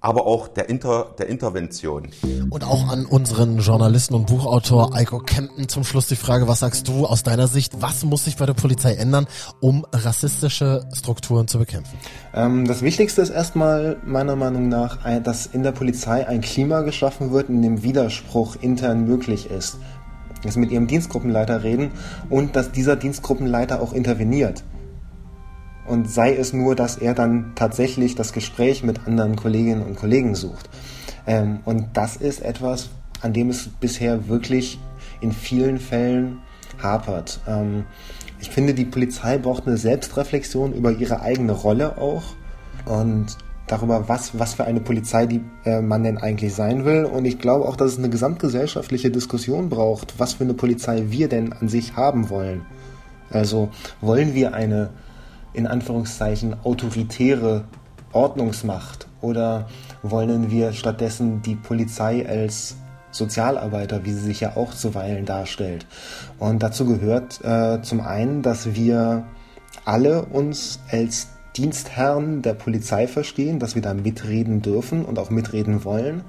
aber 0.00 0.26
auch 0.26 0.48
der, 0.48 0.68
Inter, 0.68 1.14
der 1.18 1.28
Intervention. 1.28 2.08
Und 2.48 2.64
auch 2.64 2.88
an 2.88 3.04
unseren 3.04 3.58
Journalisten 3.58 4.14
und 4.14 4.26
Buchautor 4.26 4.94
Eiko 4.94 5.18
Kempen 5.18 5.68
zum 5.68 5.84
Schluss 5.84 6.08
die 6.08 6.16
Frage, 6.16 6.48
was 6.48 6.60
sagst 6.60 6.88
du 6.88 7.06
aus 7.06 7.22
deiner 7.22 7.48
Sicht, 7.48 7.80
was 7.80 8.04
muss 8.04 8.24
sich 8.24 8.36
bei 8.36 8.46
der 8.46 8.54
Polizei 8.54 8.94
ändern, 8.94 9.26
um 9.60 9.86
rassistische 9.92 10.88
Strukturen 10.94 11.48
zu 11.48 11.58
bekämpfen? 11.58 11.98
Ähm, 12.34 12.66
das 12.66 12.80
Wichtigste 12.82 13.20
ist 13.20 13.30
erstmal 13.30 13.98
meiner 14.04 14.36
Meinung 14.36 14.68
nach, 14.68 14.98
dass 15.22 15.46
in 15.46 15.62
der 15.62 15.72
Polizei 15.72 16.26
ein 16.26 16.40
Klima 16.40 16.80
geschaffen 16.80 17.30
wird, 17.32 17.50
in 17.50 17.60
dem 17.60 17.82
Widerspruch 17.82 18.56
intern 18.60 19.04
möglich 19.04 19.50
ist. 19.50 19.76
Dass 20.42 20.54
sie 20.54 20.60
mit 20.60 20.70
ihrem 20.70 20.86
Dienstgruppenleiter 20.86 21.62
reden 21.62 21.90
und 22.30 22.56
dass 22.56 22.72
dieser 22.72 22.96
Dienstgruppenleiter 22.96 23.82
auch 23.82 23.92
interveniert 23.92 24.64
und 25.90 26.08
sei 26.08 26.36
es 26.36 26.52
nur, 26.52 26.76
dass 26.76 26.96
er 26.98 27.14
dann 27.14 27.52
tatsächlich 27.56 28.14
das 28.14 28.32
Gespräch 28.32 28.84
mit 28.84 29.08
anderen 29.08 29.34
Kolleginnen 29.34 29.82
und 29.82 29.96
Kollegen 29.96 30.36
sucht. 30.36 30.70
Ähm, 31.26 31.58
und 31.64 31.88
das 31.94 32.16
ist 32.16 32.42
etwas, 32.42 32.90
an 33.20 33.32
dem 33.32 33.50
es 33.50 33.68
bisher 33.68 34.28
wirklich 34.28 34.78
in 35.20 35.32
vielen 35.32 35.78
Fällen 35.78 36.38
hapert. 36.80 37.40
Ähm, 37.48 37.84
ich 38.38 38.50
finde, 38.50 38.72
die 38.72 38.84
Polizei 38.84 39.36
braucht 39.36 39.66
eine 39.66 39.76
Selbstreflexion 39.76 40.72
über 40.72 40.92
ihre 40.92 41.22
eigene 41.22 41.52
Rolle 41.52 41.98
auch 41.98 42.22
und 42.86 43.36
darüber, 43.66 44.08
was, 44.08 44.38
was 44.38 44.54
für 44.54 44.64
eine 44.64 44.80
Polizei 44.80 45.26
die, 45.26 45.42
äh, 45.64 45.80
man 45.80 46.04
denn 46.04 46.18
eigentlich 46.18 46.54
sein 46.54 46.84
will. 46.84 47.04
Und 47.04 47.24
ich 47.24 47.40
glaube 47.40 47.66
auch, 47.66 47.74
dass 47.74 47.92
es 47.92 47.98
eine 47.98 48.10
gesamtgesellschaftliche 48.10 49.10
Diskussion 49.10 49.68
braucht, 49.68 50.18
was 50.18 50.34
für 50.34 50.44
eine 50.44 50.54
Polizei 50.54 51.06
wir 51.08 51.28
denn 51.28 51.52
an 51.52 51.68
sich 51.68 51.96
haben 51.96 52.30
wollen. 52.30 52.62
Also 53.30 53.70
wollen 54.00 54.34
wir 54.34 54.54
eine 54.54 54.90
in 55.52 55.66
Anführungszeichen 55.66 56.56
autoritäre 56.64 57.64
Ordnungsmacht 58.12 59.06
oder 59.20 59.68
wollen 60.02 60.50
wir 60.50 60.72
stattdessen 60.72 61.42
die 61.42 61.56
Polizei 61.56 62.28
als 62.28 62.76
Sozialarbeiter, 63.12 64.04
wie 64.04 64.12
sie 64.12 64.20
sich 64.20 64.40
ja 64.40 64.56
auch 64.56 64.72
zuweilen 64.72 65.26
darstellt. 65.26 65.86
Und 66.38 66.62
dazu 66.62 66.86
gehört 66.86 67.44
äh, 67.44 67.82
zum 67.82 68.00
einen, 68.00 68.42
dass 68.42 68.74
wir 68.74 69.24
alle 69.84 70.24
uns 70.26 70.80
als 70.90 71.28
Dienstherren 71.56 72.42
der 72.42 72.54
Polizei 72.54 73.08
verstehen, 73.08 73.58
dass 73.58 73.74
wir 73.74 73.82
da 73.82 73.94
mitreden 73.94 74.62
dürfen 74.62 75.04
und 75.04 75.18
auch 75.18 75.30
mitreden 75.30 75.84
wollen. 75.84 76.22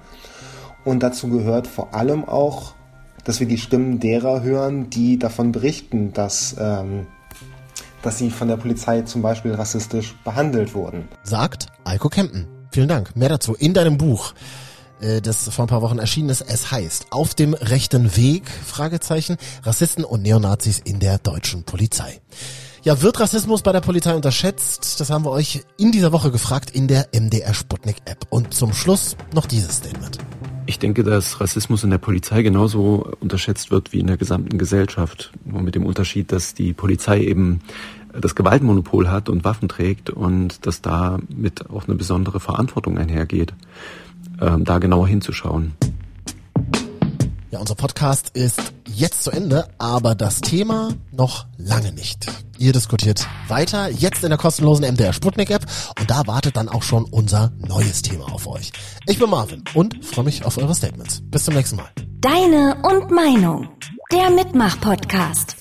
Und 0.84 1.04
dazu 1.04 1.30
gehört 1.30 1.68
vor 1.68 1.94
allem 1.94 2.26
auch, 2.26 2.74
dass 3.24 3.40
wir 3.40 3.48
die 3.48 3.60
Stimmen 3.60 4.00
derer 4.00 4.42
hören, 4.42 4.90
die 4.90 5.20
davon 5.20 5.52
berichten, 5.52 6.12
dass 6.14 6.56
ähm, 6.60 7.06
dass 8.02 8.18
sie 8.18 8.30
von 8.30 8.48
der 8.48 8.58
Polizei 8.58 9.02
zum 9.02 9.22
Beispiel 9.22 9.54
rassistisch 9.54 10.16
behandelt 10.24 10.74
wurden. 10.74 11.08
Sagt 11.24 11.68
Alko 11.84 12.10
Kempen. 12.10 12.48
Vielen 12.72 12.88
Dank. 12.88 13.16
Mehr 13.16 13.30
dazu 13.30 13.54
in 13.54 13.74
deinem 13.74 13.98
Buch 13.98 14.34
äh, 15.02 15.22
das 15.22 15.50
vor 15.50 15.66
ein 15.66 15.68
paar 15.68 15.82
Wochen 15.82 16.00
erschienen 16.00 16.30
ist. 16.30 16.42
Es 16.42 16.72
heißt 16.72 17.08
Auf 17.12 17.34
dem 17.34 17.54
rechten 17.54 18.16
Weg, 18.16 18.50
Fragezeichen, 18.50 19.38
Rassisten 19.64 20.06
und 20.06 20.22
Neonazis 20.22 20.80
in 20.80 21.00
der 21.00 21.18
deutschen 21.18 21.64
Polizei. 21.64 22.22
Ja, 22.84 23.02
wird 23.02 23.20
Rassismus 23.20 23.62
bei 23.62 23.72
der 23.72 23.82
Polizei 23.82 24.16
unterschätzt? 24.16 25.00
Das 25.00 25.12
haben 25.12 25.26
wir 25.26 25.32
euch 25.32 25.62
in 25.78 25.92
dieser 25.92 26.12
Woche 26.12 26.32
gefragt 26.32 26.72
in 26.72 26.88
der 26.88 27.10
MDR 27.14 27.54
Sputnik 27.54 27.98
App. 28.06 28.26
Und 28.30 28.54
zum 28.56 28.74
Schluss 28.74 29.16
noch 29.34 29.46
dieses 29.46 29.78
Statement. 29.78 30.18
Ich 30.66 30.80
denke, 30.80 31.04
dass 31.04 31.42
Rassismus 31.42 31.84
in 31.84 31.90
der 31.90 31.98
Polizei 31.98 32.44
genauso 32.44 33.14
unterschätzt 33.20 33.72
wird 33.72 33.94
wie 33.94 34.00
in 34.00 34.08
der 34.08 34.18
gesamten 34.18 34.58
Gesellschaft. 34.58 35.32
Nur 35.44 35.62
mit 35.62 35.76
dem 35.76 35.86
Unterschied, 35.86 36.32
dass 36.32 36.54
die 36.54 36.74
Polizei 36.74 37.22
eben 37.22 37.62
das 38.14 38.36
Gewaltmonopol 38.36 39.10
hat 39.10 39.30
und 39.30 39.44
Waffen 39.44 39.70
trägt 39.70 40.10
und 40.10 40.66
dass 40.66 40.82
da 40.82 41.20
mit 41.30 41.70
auch 41.70 41.88
eine 41.88 41.96
besondere 41.96 42.40
Verantwortung 42.40 42.98
einhergeht, 42.98 43.54
ähm, 44.40 44.64
da 44.64 44.80
genauer 44.80 45.08
hinzuschauen. 45.08 45.74
Ja, 47.52 47.60
unser 47.60 47.76
Podcast 47.76 48.30
ist 48.30 48.62
jetzt 48.86 49.24
zu 49.26 49.32
Ende, 49.32 49.68
aber 49.78 50.16
das 50.16 50.40
Thema 50.40 50.94
noch 51.12 51.46
lange 51.58 51.92
nicht. 51.92 52.28
Ihr 52.58 52.72
diskutiert 52.72 53.28
weiter, 53.50 53.90
jetzt 53.90 54.24
in 54.24 54.30
der 54.30 54.38
kostenlosen 54.38 54.86
MDR 54.90 55.12
Sputnik 55.12 55.50
App 55.50 55.66
und 56.00 56.10
da 56.10 56.26
wartet 56.28 56.56
dann 56.56 56.70
auch 56.70 56.82
schon 56.82 57.04
unser 57.04 57.52
neues 57.58 58.04
Thema 58.04 58.32
auf 58.32 58.48
euch. 58.48 58.72
Ich 59.06 59.20
bin 59.20 59.30
Marvin 59.30 59.66
und 59.74 60.06
freue 60.06 60.24
mich 60.24 60.46
auf 60.46 60.58
eure 60.58 60.74
Statements. 60.74 61.24
Bis 61.26 61.44
zum 61.44 61.56
nächsten 61.56 61.76
Mal. 61.76 61.90
Deine 62.22 62.78
und 62.84 63.12
Meinung. 63.12 63.68
Der 64.14 64.30
Mitmach-Podcast. 64.30 65.58